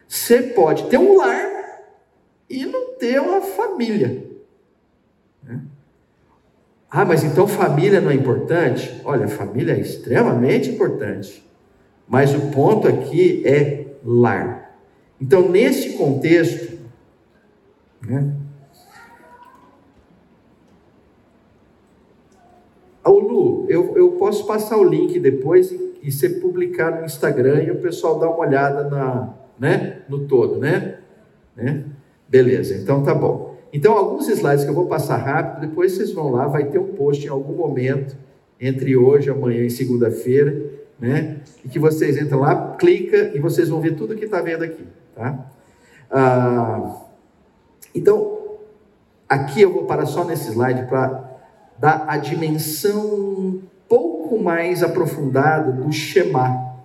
[0.08, 1.82] Você pode ter um lar
[2.50, 4.26] e não ter uma família.
[6.90, 9.02] Ah, mas então família não é importante?
[9.04, 11.46] Olha, família é extremamente importante.
[12.08, 14.78] Mas o ponto aqui é lar.
[15.20, 16.80] Então, nesse contexto,
[18.02, 18.35] né,
[23.06, 27.64] Ô Lu, eu, eu posso passar o link depois e, e você publicar no Instagram
[27.64, 31.00] e o pessoal dá uma olhada na, né, no todo, né?
[31.56, 31.84] né?
[32.28, 33.56] Beleza, então tá bom.
[33.72, 36.94] Então, alguns slides que eu vou passar rápido, depois vocês vão lá, vai ter um
[36.94, 38.16] post em algum momento,
[38.60, 41.42] entre hoje, amanhã e segunda-feira, né?
[41.64, 44.86] E que vocês entram lá, clica e vocês vão ver tudo que está vendo aqui,
[45.14, 45.52] tá?
[46.10, 47.02] Ah,
[47.94, 48.58] então,
[49.28, 51.35] aqui eu vou parar só nesse slide para
[51.78, 56.76] dar a dimensão um pouco mais aprofundada do Shema,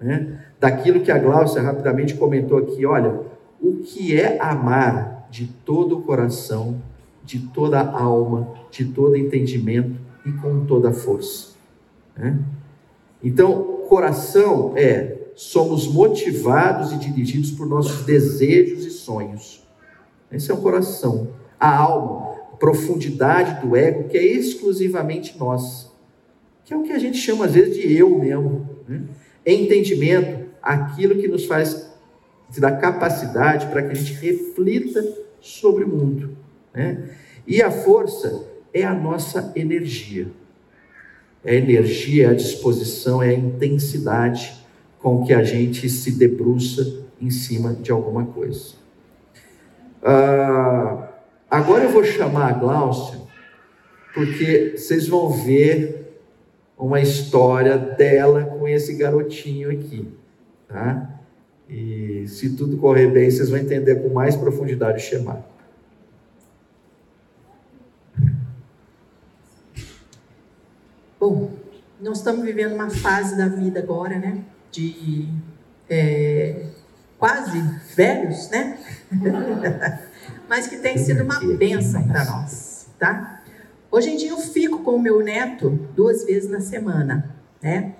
[0.00, 0.44] né?
[0.58, 2.84] daquilo que a Glaucia rapidamente comentou aqui.
[2.84, 3.20] Olha,
[3.60, 6.80] o que é amar de todo o coração,
[7.24, 11.54] de toda a alma, de todo entendimento e com toda a força.
[12.16, 12.38] Né?
[13.22, 19.66] Então, coração é somos motivados e dirigidos por nossos desejos e sonhos.
[20.30, 21.28] Esse é o coração.
[21.58, 22.29] A alma,
[22.60, 25.90] profundidade do ego, que é exclusivamente nós,
[26.64, 28.68] que é o que a gente chama às vezes de eu mesmo.
[28.86, 29.02] Né?
[29.44, 31.90] Entendimento, aquilo que nos faz
[32.52, 35.02] te dá capacidade para que a gente reflita
[35.40, 36.36] sobre o mundo.
[36.74, 37.08] Né?
[37.46, 40.28] E a força é a nossa energia.
[41.42, 44.52] É a energia, é a disposição, é a intensidade
[44.98, 48.74] com que a gente se debruça em cima de alguma coisa.
[50.02, 51.09] Ah,
[51.50, 53.20] agora eu vou chamar a Glaucia,
[54.14, 56.20] porque vocês vão ver
[56.78, 60.08] uma história dela com esse garotinho aqui,
[60.68, 61.20] tá?
[61.68, 65.44] E se tudo correr bem, vocês vão entender com mais profundidade o Shema.
[71.18, 71.50] Bom,
[72.00, 74.42] nós estamos vivendo uma fase da vida agora, né?
[74.72, 75.28] De
[75.88, 76.66] é,
[77.18, 77.60] quase
[77.94, 78.78] velhos, né?
[80.50, 83.40] Mas que tem sido uma benção para nós, tá?
[83.88, 87.94] Hoje em dia eu fico com o meu neto duas vezes na semana, né?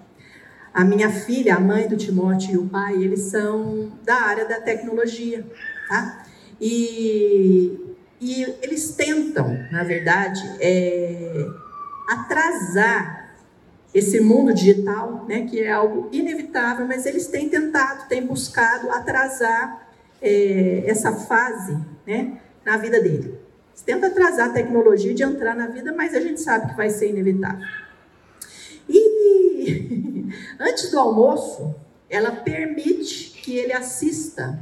[0.74, 4.60] A minha filha, a mãe do Timóteo e o pai, eles são da área da
[4.60, 5.46] tecnologia,
[5.88, 6.24] tá?
[6.60, 11.46] E, e eles tentam, na verdade, é,
[12.08, 13.36] atrasar
[13.94, 19.86] esse mundo digital, né, que é algo inevitável, mas eles têm tentado, têm buscado atrasar
[20.20, 21.78] é, essa fase
[22.10, 23.38] né, na vida dele.
[23.68, 26.90] Eles tentam atrasar a tecnologia de entrar na vida, mas a gente sabe que vai
[26.90, 27.64] ser inevitável.
[28.88, 31.72] E antes do almoço,
[32.08, 34.58] ela permite que ele assista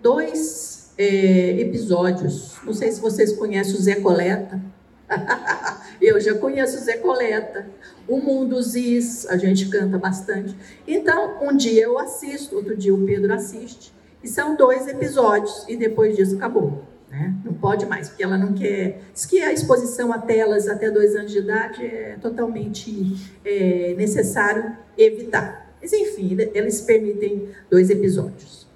[0.00, 2.54] dois é, episódios.
[2.64, 4.62] Não sei se vocês conhecem o Zé Coleta.
[6.00, 7.66] Eu já conheço o Zé Coleta.
[8.06, 10.54] O Mundo Ziz, a gente canta bastante.
[10.86, 13.92] Então, um dia eu assisto, outro dia o Pedro assiste.
[14.22, 16.84] E são dois episódios, e depois disso acabou.
[17.10, 17.34] Né?
[17.44, 19.00] Não pode mais, porque ela não quer.
[19.12, 24.76] Diz que a exposição a telas até dois anos de idade é totalmente é, necessário
[24.96, 25.74] evitar.
[25.80, 28.66] Mas enfim, eles permitem dois episódios.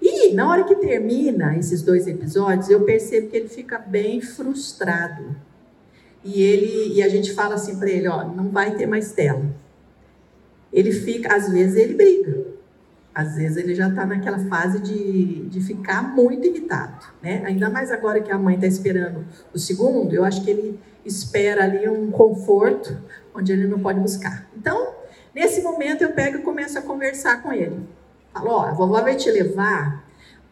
[0.00, 5.36] E na hora que termina esses dois episódios, eu percebo que ele fica bem frustrado.
[6.24, 9.44] E ele e a gente fala assim para ele, ó, não vai ter mais tela.
[10.72, 12.47] Ele fica, às vezes ele briga.
[13.18, 17.42] Às vezes ele já está naquela fase de, de ficar muito irritado, né?
[17.44, 21.64] Ainda mais agora que a mãe está esperando o segundo, eu acho que ele espera
[21.64, 22.96] ali um conforto
[23.34, 24.46] onde ele não pode buscar.
[24.56, 24.94] Então,
[25.34, 27.88] nesse momento eu pego e começo a conversar com ele.
[28.32, 30.04] Falo, ó, a vovó vai te levar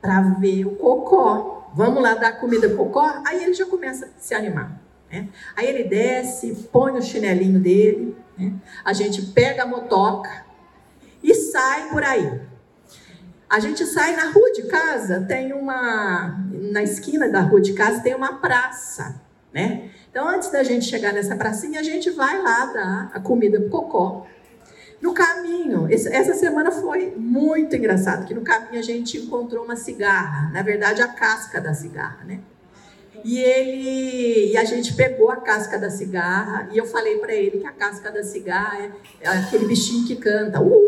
[0.02, 1.70] para ver o cocó.
[1.72, 3.22] Vamos lá dar comida pro cocó?
[3.24, 4.76] Aí ele já começa a se animar.
[5.08, 5.28] Né?
[5.54, 8.54] Aí ele desce, põe o chinelinho dele, né?
[8.84, 10.44] a gente pega a motoca
[11.22, 12.45] e sai por aí.
[13.48, 16.36] A gente sai na rua de casa, tem uma.
[16.72, 19.20] Na esquina da rua de casa tem uma praça,
[19.52, 19.90] né?
[20.10, 23.68] Então, antes da gente chegar nessa pracinha, a gente vai lá dar a comida pro
[23.68, 24.26] cocó.
[25.00, 30.50] No caminho, essa semana foi muito engraçado, que no caminho a gente encontrou uma cigarra,
[30.52, 32.40] na verdade a casca da cigarra, né?
[33.22, 37.58] E ele e a gente pegou a casca da cigarra e eu falei para ele
[37.58, 38.90] que a casca da cigarra
[39.20, 40.60] é aquele bichinho que canta.
[40.60, 40.85] Uh!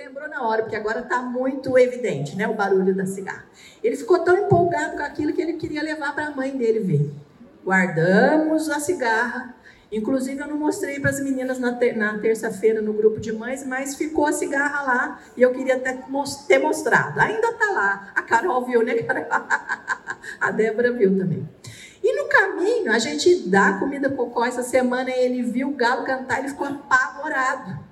[0.00, 3.44] Lembrou na hora, porque agora está muito evidente, né, o barulho da cigarra.
[3.84, 7.10] Ele ficou tão empolgado com aquilo que ele queria levar para a mãe dele ver.
[7.62, 9.54] Guardamos a cigarra.
[9.92, 13.66] Inclusive, eu não mostrei para as meninas na, ter na terça-feira no grupo de mães,
[13.66, 15.98] mas ficou a cigarra lá e eu queria ter,
[16.48, 17.20] ter mostrado.
[17.20, 18.12] Ainda está lá.
[18.14, 18.94] A Carol viu, né?
[20.40, 21.46] a Débora viu também.
[22.02, 24.46] E no caminho, a gente dá comida cocó.
[24.46, 27.89] Essa semana ele viu o galo cantar, ele ficou apavorado.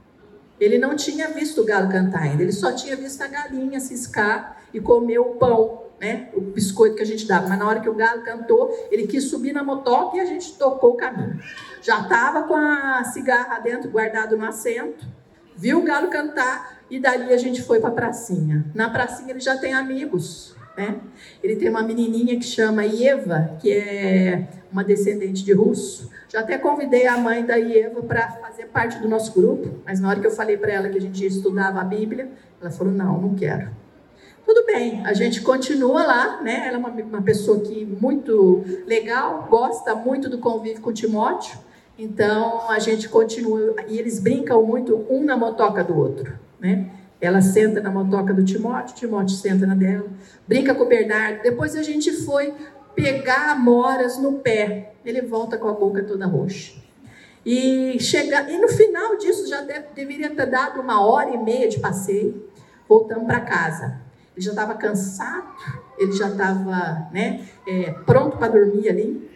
[0.60, 4.62] Ele não tinha visto o galo cantar ainda, ele só tinha visto a galinha ciscar
[4.72, 5.86] e comer o pão.
[6.01, 9.09] né, o biscoito que a gente dava, mas na hora que o galo cantou, ele
[9.09, 11.40] quis subir na motoca e a gente tocou o caminho.
[11.82, 15.05] Já estava com a cigarra dentro, guardado no assento,
[15.56, 18.64] viu o galo cantar e dali a gente foi para a pracinha.
[18.72, 21.00] Na pracinha ele já tem amigos, né?
[21.42, 26.09] Ele tem uma menininha que chama Eva, que é uma descendente de russo.
[26.28, 30.09] Já até convidei a mãe da Eva para fazer parte do nosso grupo, mas na
[30.09, 32.28] hora que eu falei para ela que a gente estudava a Bíblia,
[32.60, 33.70] ela falou: não, não quero.
[34.46, 36.68] Tudo bem, a gente continua lá, né?
[36.68, 41.59] Ela é uma, uma pessoa que muito legal, gosta muito do convívio com Timóteo.
[41.98, 46.88] Então a gente continua e eles brincam muito um na motoca do outro, né?
[47.20, 50.08] Ela senta na motoca do Timóteo, Timóteo senta na dela,
[50.46, 51.42] brinca com o Bernardo.
[51.42, 52.54] Depois a gente foi
[52.94, 54.92] pegar amoras no pé.
[55.04, 56.74] Ele volta com a boca toda roxa.
[57.44, 61.68] E chega, e no final disso já deve, deveria ter dado uma hora e meia
[61.68, 62.48] de passeio.
[62.88, 64.00] Voltamos para casa.
[64.36, 65.48] Ele já estava cansado,
[65.98, 69.28] ele já estava né, é, pronto para dormir ali.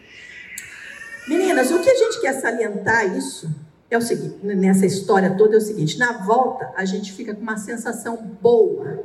[1.27, 3.49] Meninas, o que a gente quer salientar isso
[3.93, 7.41] é o seguinte, nessa história toda é o seguinte, na volta a gente fica com
[7.41, 9.03] uma sensação boa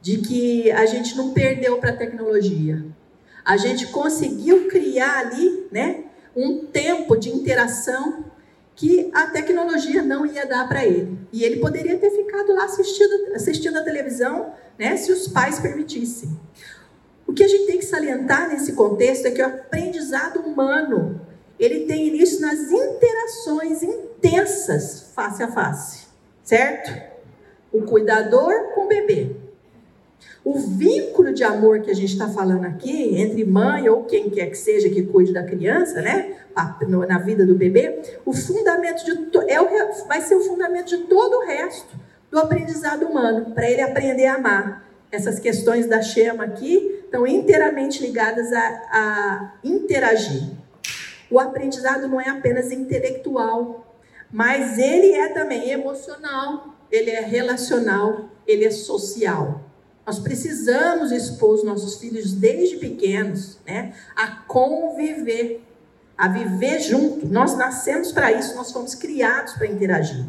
[0.00, 2.84] de que a gente não perdeu para a tecnologia.
[3.44, 6.04] A gente conseguiu criar ali, né,
[6.34, 8.24] um tempo de interação
[8.74, 11.18] que a tecnologia não ia dar para ele.
[11.32, 16.30] E ele poderia ter ficado lá assistindo, assistindo a televisão, né, se os pais permitissem.
[17.26, 21.20] O que a gente tem que salientar nesse contexto é que o aprendizado humano
[21.60, 26.06] ele tem início nas interações intensas face a face,
[26.42, 26.90] certo?
[27.70, 29.36] O cuidador com o bebê.
[30.42, 34.46] O vínculo de amor que a gente está falando aqui, entre mãe ou quem quer
[34.46, 36.34] que seja que cuide da criança, né?
[37.06, 41.36] Na vida do bebê, o fundamento de é o, vai ser o fundamento de todo
[41.36, 41.94] o resto
[42.30, 44.88] do aprendizado humano, para ele aprender a amar.
[45.12, 50.59] Essas questões da Shema aqui estão inteiramente ligadas a, a interagir.
[51.30, 53.86] O aprendizado não é apenas intelectual,
[54.32, 59.62] mas ele é também emocional, ele é relacional, ele é social.
[60.04, 65.62] Nós precisamos expor os nossos filhos desde pequenos né, a conviver,
[66.18, 67.28] a viver junto.
[67.28, 70.24] Nós nascemos para isso, nós fomos criados para interagir.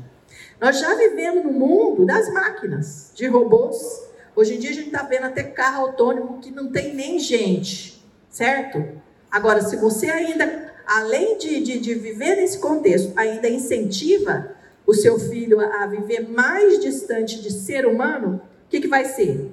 [0.60, 4.04] Nós já vivemos no mundo das máquinas, de robôs.
[4.36, 8.06] Hoje em dia a gente está vendo até carro autônomo que não tem nem gente,
[8.30, 9.02] certo?
[9.32, 14.56] Agora, se você ainda além de, de, de viver nesse contexto, ainda incentiva
[14.86, 19.52] o seu filho a, viver mais distante de ser humano, o que, que vai ser?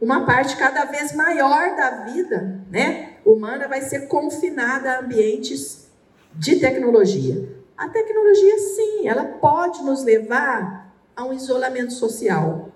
[0.00, 5.88] Uma parte cada vez maior da vida né, humana vai ser confinada a ambientes
[6.34, 7.48] de tecnologia.
[7.76, 12.72] A tecnologia, sim, ela pode nos levar a um isolamento social.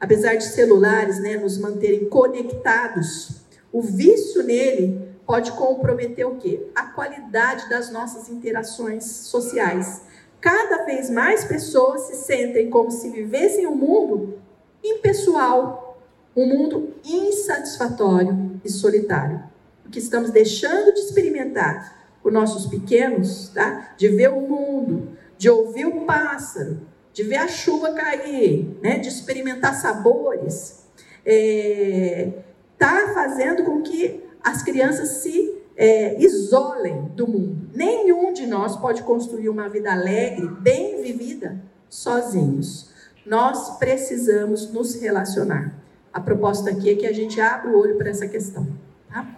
[0.00, 3.42] Apesar de celulares né, nos manterem conectados,
[3.72, 6.68] o vício nele pode comprometer o quê?
[6.74, 10.02] A qualidade das nossas interações sociais.
[10.40, 14.38] Cada vez mais pessoas se sentem como se vivessem um mundo
[14.84, 16.00] impessoal,
[16.36, 19.42] um mundo insatisfatório e solitário.
[19.84, 23.94] O que estamos deixando de experimentar os nossos pequenos, tá?
[23.96, 26.80] De ver o mundo, de ouvir o pássaro,
[27.12, 28.98] de ver a chuva cair, né?
[28.98, 30.84] De experimentar sabores,
[31.24, 32.32] é,
[32.78, 37.68] tá fazendo com que as crianças se é, isolem do mundo.
[37.74, 41.60] Nenhum de nós pode construir uma vida alegre, bem vivida,
[41.90, 42.88] sozinhos.
[43.26, 45.74] Nós precisamos nos relacionar.
[46.12, 48.68] A proposta aqui é que a gente abra o olho para essa questão.
[49.08, 49.36] Tá?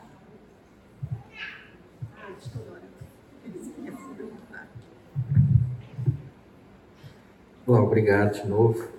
[7.67, 8.98] Bom, obrigado de novo.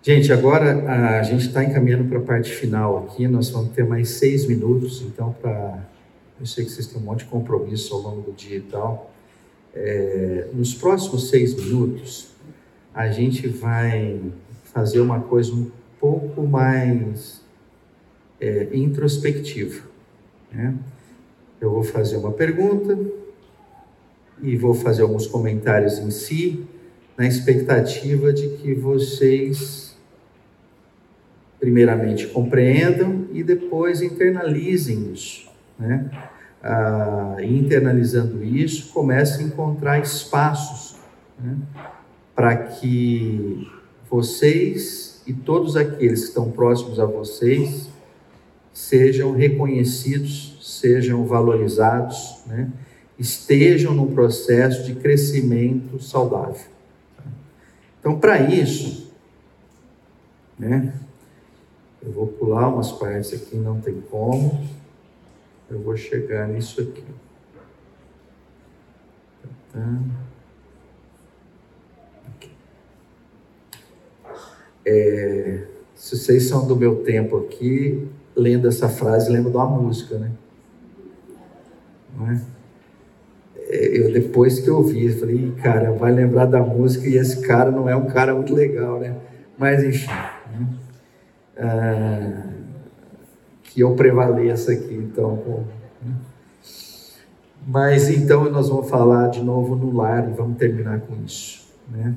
[0.00, 3.26] Gente, agora a gente está encaminhando para a parte final aqui.
[3.26, 5.86] Nós vamos ter mais seis minutos, então, para.
[6.38, 9.10] Eu sei que vocês têm um monte de compromisso ao longo do dia e tal.
[9.74, 12.28] É, nos próximos seis minutos,
[12.94, 14.20] a gente vai
[14.72, 15.68] fazer uma coisa um
[16.00, 17.40] pouco mais
[18.40, 19.82] é, introspectiva.
[20.52, 20.74] Né?
[21.60, 22.96] Eu vou fazer uma pergunta
[24.40, 26.64] e vou fazer alguns comentários em si,
[27.16, 29.87] na expectativa de que vocês
[31.58, 35.48] primeiramente compreendam e depois internalizem isso.
[35.78, 36.10] Né?
[36.62, 40.96] Ah, internalizando isso, comecem a encontrar espaços
[41.38, 41.56] né?
[42.34, 43.68] para que
[44.10, 47.88] vocês e todos aqueles que estão próximos a vocês
[48.72, 52.70] sejam reconhecidos, sejam valorizados, né?
[53.18, 56.66] estejam num processo de crescimento saudável.
[57.98, 59.12] Então, para isso,
[60.58, 60.92] né,
[62.08, 64.66] Eu vou pular umas partes aqui, não tem como.
[65.70, 67.04] Eu vou chegar nisso aqui.
[69.70, 69.98] Tá.
[74.86, 80.16] É, se vocês são do meu tempo aqui, lendo essa frase, lembro de uma música,
[80.16, 80.30] né?
[82.16, 82.40] Não é?
[83.54, 87.70] é eu, depois que eu ouvi, falei, cara, vai lembrar da música e esse cara
[87.70, 89.14] não é um cara muito legal, né?
[89.58, 90.08] Mas enfim,
[91.58, 92.42] ah,
[93.64, 95.64] que eu prevaleça aqui, então.
[96.02, 96.14] Né?
[97.66, 102.14] Mas então nós vamos falar de novo no lar e vamos terminar com isso, né?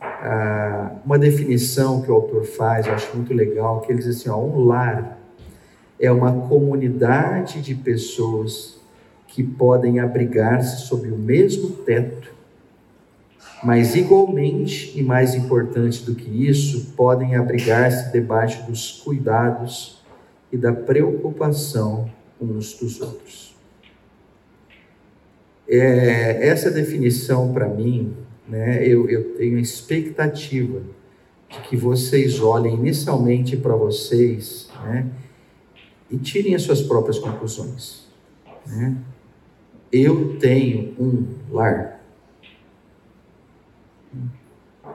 [0.00, 4.28] Ah, uma definição que o autor faz, eu acho muito legal, que ele diz assim,
[4.28, 5.18] ó, um lar
[6.00, 8.80] é uma comunidade de pessoas
[9.28, 12.32] que podem abrigar-se sob o mesmo teto,
[13.62, 20.02] mas igualmente e mais importante do que isso, podem abrigar-se debaixo dos cuidados
[20.50, 22.10] e da preocupação
[22.40, 23.54] uns dos outros.
[25.68, 28.14] É, essa definição, para mim,
[28.48, 30.82] né, eu, eu tenho a expectativa
[31.48, 35.06] de que vocês olhem inicialmente para vocês né,
[36.10, 38.06] e tirem as suas próprias conclusões.
[38.66, 38.96] Né?
[39.90, 41.91] Eu tenho um lar.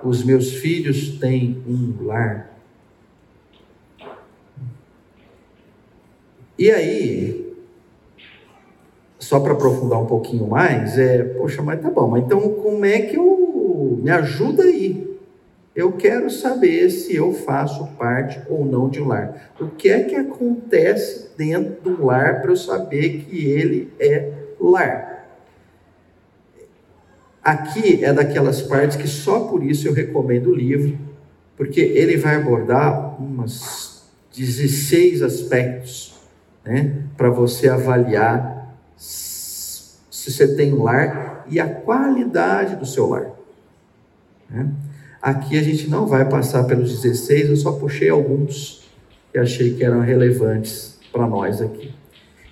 [0.04, 2.58] Os meus filhos têm um lar.
[6.58, 7.56] E aí,
[9.20, 13.02] só para aprofundar um pouquinho mais, é, poxa, mas tá bom, mas então como é
[13.02, 15.08] que eu me ajuda aí?
[15.76, 19.52] Eu quero saber se eu faço parte ou não de um lar.
[19.60, 25.17] O que é que acontece dentro do lar para eu saber que ele é lar?
[27.48, 30.98] Aqui é daquelas partes que só por isso eu recomendo o livro,
[31.56, 34.04] porque ele vai abordar umas
[34.36, 36.14] 16 aspectos
[36.66, 43.32] né, para você avaliar se você tem um lar e a qualidade do seu lar.
[44.50, 44.70] Né?
[45.22, 48.90] Aqui a gente não vai passar pelos 16, eu só puxei alguns
[49.32, 51.94] que achei que eram relevantes para nós aqui.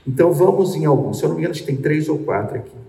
[0.07, 2.55] Então vamos em alguns, se eu não me engano, acho que tem três ou quatro
[2.55, 2.85] aqui.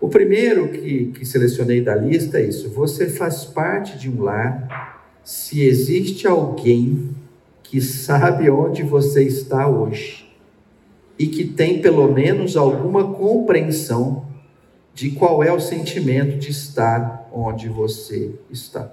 [0.00, 4.98] O primeiro que, que selecionei da lista é isso: você faz parte de um lar
[5.24, 7.14] se existe alguém
[7.62, 10.26] que sabe onde você está hoje
[11.18, 14.26] e que tem pelo menos alguma compreensão
[14.94, 18.92] de qual é o sentimento de estar onde você está.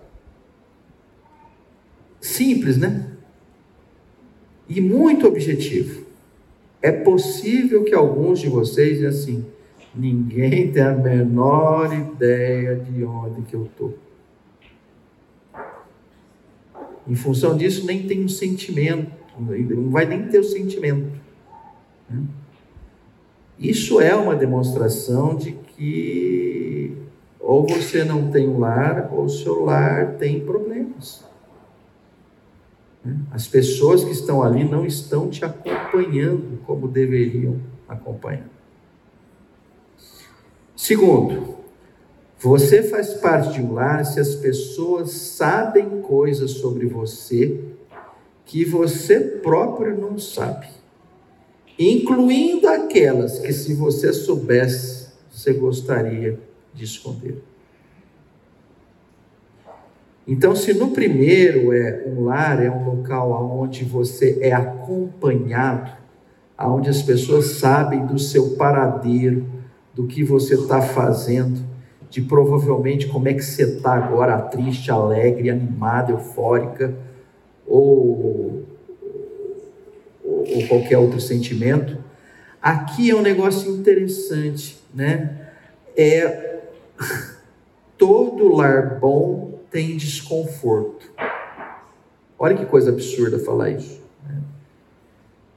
[2.19, 3.11] Simples, né?
[4.67, 6.05] E muito objetivo.
[6.81, 9.45] É possível que alguns de vocês assim:
[9.95, 13.97] ninguém tem a menor ideia de onde que eu estou.
[17.07, 21.11] Em função disso, nem tem um sentimento, não vai nem ter o sentimento.
[22.09, 22.23] Né?
[23.59, 26.97] Isso é uma demonstração de que
[27.39, 31.23] ou você não tem um lar, ou o seu lar tem problemas.
[33.03, 33.19] Né?
[33.29, 38.54] As pessoas que estão ali não estão te acompanhando como deveriam acompanhar.
[40.85, 41.55] Segundo,
[42.37, 47.59] você faz parte de um lar se as pessoas sabem coisas sobre você
[48.45, 50.67] que você próprio não sabe
[51.79, 56.39] incluindo aquelas que, se você soubesse, você gostaria
[56.71, 57.41] de esconder.
[60.27, 65.91] Então, se no primeiro é um lar, é um local onde você é acompanhado,
[66.59, 69.54] onde as pessoas sabem do seu paradeiro,
[69.95, 71.63] do que você está fazendo,
[72.09, 76.93] de provavelmente como é que você está agora, triste, alegre, animada, eufórica,
[77.65, 78.65] ou
[80.47, 81.97] ou qualquer outro sentimento.
[82.61, 85.49] Aqui é um negócio interessante, né?
[85.95, 86.61] É
[87.97, 91.11] todo lar bom tem desconforto.
[92.37, 94.01] Olha que coisa absurda falar isso.
[94.23, 94.41] Né?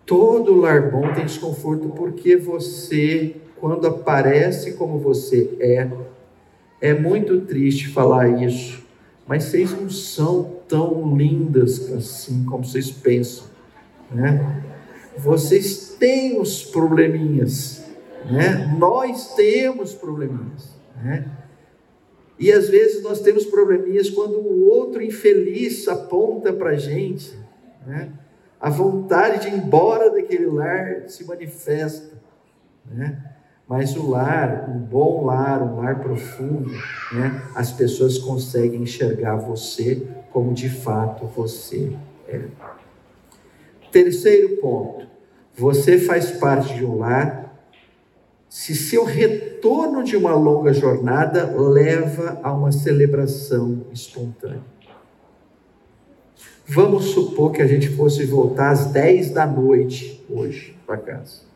[0.06, 5.88] Todo lar bom tem desconforto porque você, quando aparece como você é,
[6.80, 8.86] é muito triste falar isso,
[9.26, 13.46] mas vocês não são tão lindas assim como vocês pensam,
[14.10, 14.64] né?
[15.18, 17.84] vocês têm os probleminhas,
[18.30, 18.74] né?
[18.78, 21.28] Nós temos probleminhas, né?
[22.38, 27.36] E às vezes nós temos probleminhas quando o outro infeliz aponta para gente,
[27.84, 28.12] né?
[28.60, 32.16] A vontade de ir embora daquele lar se manifesta,
[32.86, 33.34] né?
[33.68, 36.70] Mas o lar, um bom lar, um lar profundo,
[37.12, 37.42] né?
[37.54, 41.92] As pessoas conseguem enxergar você como de fato você
[42.26, 42.42] É.
[43.92, 45.06] Terceiro ponto.
[45.56, 47.48] Você faz parte de um lar
[48.48, 54.62] se seu retorno de uma longa jornada leva a uma celebração espontânea.
[56.66, 61.47] Vamos supor que a gente fosse voltar às 10 da noite hoje para casa.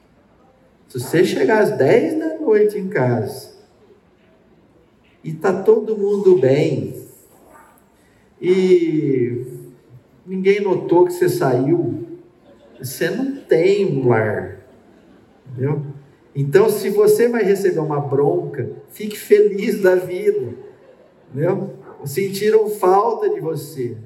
[0.92, 3.52] Se você chegar às 10 da noite em casa
[5.24, 7.02] e tá todo mundo bem
[8.38, 9.42] e
[10.26, 12.06] ninguém notou que você saiu,
[12.78, 14.66] você não tem um lar.
[15.50, 15.82] Entendeu?
[16.34, 20.52] Então, se você vai receber uma bronca, fique feliz da vida.
[21.30, 21.70] Entendeu?
[22.04, 23.96] Sentiram falta de você.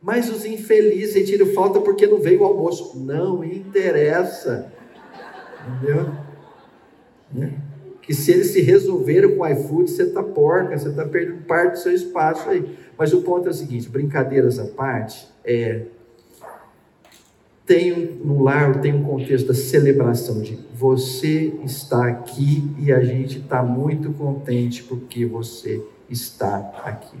[0.00, 2.96] Mas os infelizes sentiram falta porque não veio o almoço.
[2.96, 4.72] Não interessa.
[5.66, 6.10] Entendeu?
[7.32, 7.54] Né?
[8.00, 11.72] Que se eles se resolveram com o iFood, você está porca, você está perdendo parte
[11.72, 12.76] do seu espaço aí.
[12.98, 15.82] Mas o ponto é o seguinte: brincadeiras à parte, é
[17.64, 23.38] tem no lar tem um contexto da celebração de você está aqui e a gente
[23.38, 25.80] está muito contente porque você
[26.10, 27.16] está aqui.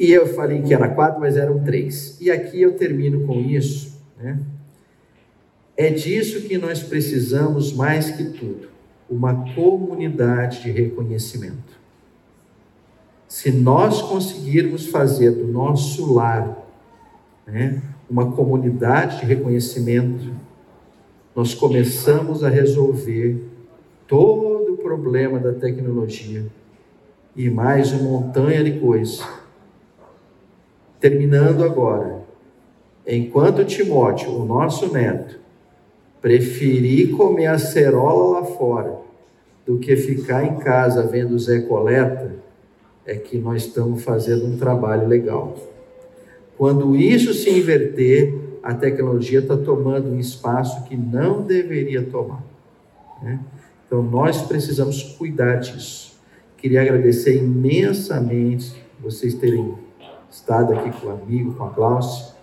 [0.00, 2.20] E eu falei que era quatro, mas eram três.
[2.20, 4.00] E aqui eu termino com isso.
[4.18, 4.40] Né?
[5.76, 8.68] É disso que nós precisamos mais que tudo:
[9.10, 11.82] uma comunidade de reconhecimento.
[13.26, 16.56] Se nós conseguirmos fazer do nosso lar
[17.46, 20.32] né, uma comunidade de reconhecimento,
[21.34, 23.42] nós começamos a resolver
[24.06, 26.46] todo o problema da tecnologia
[27.34, 29.26] e mais uma montanha de coisas.
[31.00, 32.22] Terminando agora,
[33.04, 35.43] enquanto Timóteo, o nosso neto,
[36.24, 38.98] preferir comer a cerola lá fora
[39.66, 42.34] do que ficar em casa vendo Zé Coleta,
[43.04, 45.54] é que nós estamos fazendo um trabalho legal.
[46.56, 52.42] Quando isso se inverter, a tecnologia está tomando um espaço que não deveria tomar.
[53.22, 53.38] Né?
[53.86, 56.18] Então nós precisamos cuidar disso.
[56.56, 59.74] Queria agradecer imensamente vocês terem
[60.30, 62.33] estado aqui com o amigo, com a Glaucia.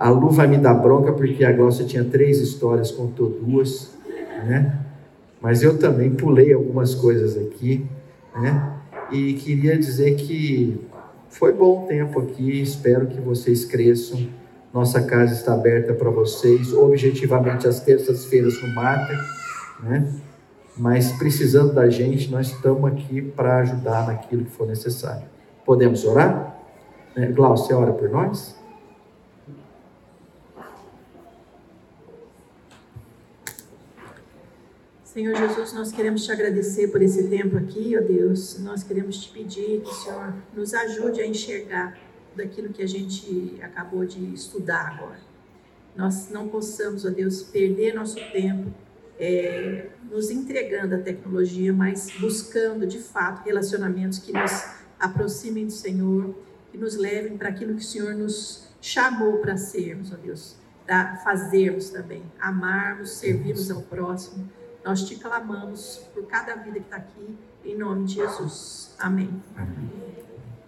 [0.00, 3.94] A Lu vai me dar bronca porque a Glaucia tinha três histórias, contou duas,
[4.46, 4.80] né?
[5.42, 7.86] Mas eu também pulei algumas coisas aqui,
[8.34, 8.76] né?
[9.12, 10.80] E queria dizer que
[11.28, 14.26] foi bom tempo aqui, espero que vocês cresçam.
[14.72, 19.12] Nossa casa está aberta para vocês, objetivamente às terças-feiras no Mata,
[19.82, 20.10] né?
[20.78, 25.24] Mas precisando da gente, nós estamos aqui para ajudar naquilo que for necessário.
[25.62, 26.58] Podemos orar?
[27.34, 28.58] Glaucia, ora por nós?
[35.20, 38.58] Senhor Jesus, nós queremos te agradecer por esse tempo aqui, ó Deus.
[38.60, 41.94] Nós queremos te pedir que o Senhor nos ajude a enxergar
[42.34, 45.20] daquilo que a gente acabou de estudar agora.
[45.94, 48.72] Nós não possamos, ó Deus, perder nosso tempo
[49.18, 56.34] é, nos entregando à tecnologia, mas buscando de fato relacionamentos que nos aproximem do Senhor,
[56.72, 60.56] que nos levem para aquilo que o Senhor nos chamou para sermos, ó Deus,
[60.86, 64.48] para fazermos também, amarmos, servirmos ao próximo
[64.84, 68.94] nós te clamamos por cada vida que está aqui, em nome de Jesus.
[68.98, 69.30] Amém.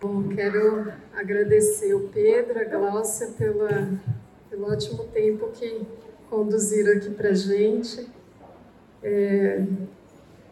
[0.00, 3.88] Bom, quero agradecer o Pedro, a Gláucia, pela,
[4.50, 5.86] pelo ótimo tempo que
[6.28, 8.08] conduziram aqui para a gente.
[9.02, 9.64] É,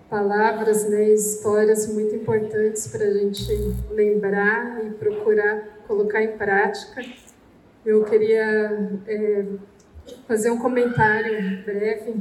[0.08, 3.46] palavras, né, histórias muito importantes para a gente
[3.90, 7.02] lembrar e procurar colocar em prática.
[7.84, 9.44] Eu queria é,
[10.28, 12.14] fazer um comentário breve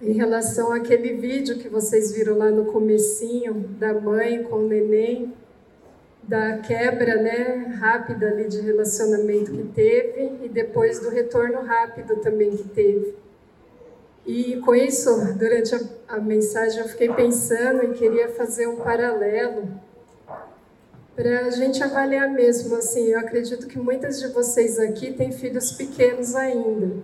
[0.00, 5.34] em relação àquele vídeo que vocês viram lá no comecinho da mãe com o neném,
[6.22, 12.56] da quebra, né, rápida ali de relacionamento que teve e depois do retorno rápido também
[12.56, 13.14] que teve.
[14.26, 19.68] E com isso, durante a, a mensagem eu fiquei pensando e queria fazer um paralelo
[21.16, 25.72] para a gente avaliar mesmo, assim, eu acredito que muitas de vocês aqui têm filhos
[25.72, 27.02] pequenos ainda.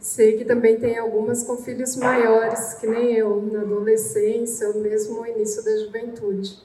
[0.00, 5.20] Sei que também tem algumas com filhos maiores, que nem eu, na adolescência ou mesmo
[5.20, 6.58] no início da juventude.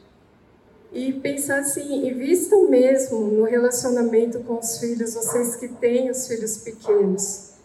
[0.93, 6.57] E pensar assim, invistam mesmo no relacionamento com os filhos, vocês que têm os filhos
[6.59, 7.55] pequenos.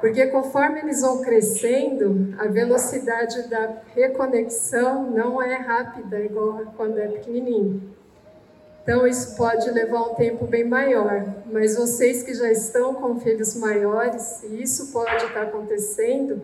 [0.00, 7.06] Porque conforme eles vão crescendo, a velocidade da reconexão não é rápida igual quando é
[7.06, 7.94] pequenininho.
[8.84, 11.24] Então, isso pode levar um tempo bem maior.
[11.50, 16.42] Mas vocês que já estão com filhos maiores, e isso pode estar acontecendo,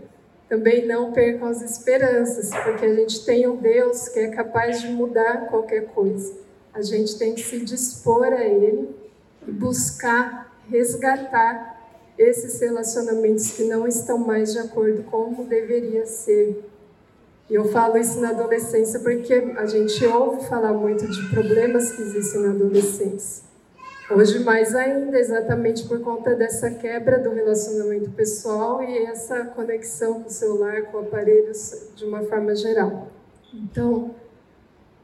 [0.48, 4.88] também não percam as esperanças, porque a gente tem um Deus que é capaz de
[4.88, 6.34] mudar qualquer coisa.
[6.72, 8.88] A gente tem que se dispor a Ele
[9.46, 11.78] e buscar resgatar
[12.18, 16.64] esses relacionamentos que não estão mais de acordo com como deveria ser.
[17.50, 22.42] Eu falo isso na adolescência porque a gente ouve falar muito de problemas que existem
[22.42, 23.42] na adolescência.
[24.08, 30.28] Hoje mais ainda, exatamente por conta dessa quebra do relacionamento pessoal e essa conexão com
[30.28, 33.08] o celular, com aparelhos de uma forma geral.
[33.52, 34.14] Então,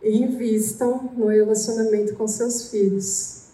[0.01, 3.49] invistam no relacionamento com seus filhos.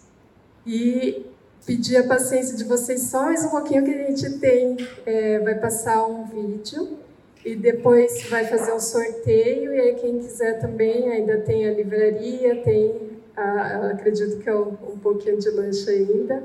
[0.67, 1.25] E
[1.65, 4.77] pedir a paciência de vocês só mais um pouquinho que a gente tem.
[5.03, 6.97] É, vai passar um vídeo
[7.45, 9.73] e depois vai fazer um sorteio.
[9.73, 14.77] E aí, quem quiser também, ainda tem a livraria, tem, a, acredito que é um,
[14.93, 16.43] um pouquinho de lanche ainda.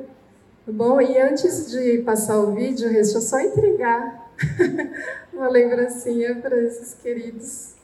[0.67, 1.01] Tá bom?
[1.01, 4.33] E antes de passar o vídeo, deixa eu só entregar
[5.33, 7.75] uma lembrancinha para esses queridos.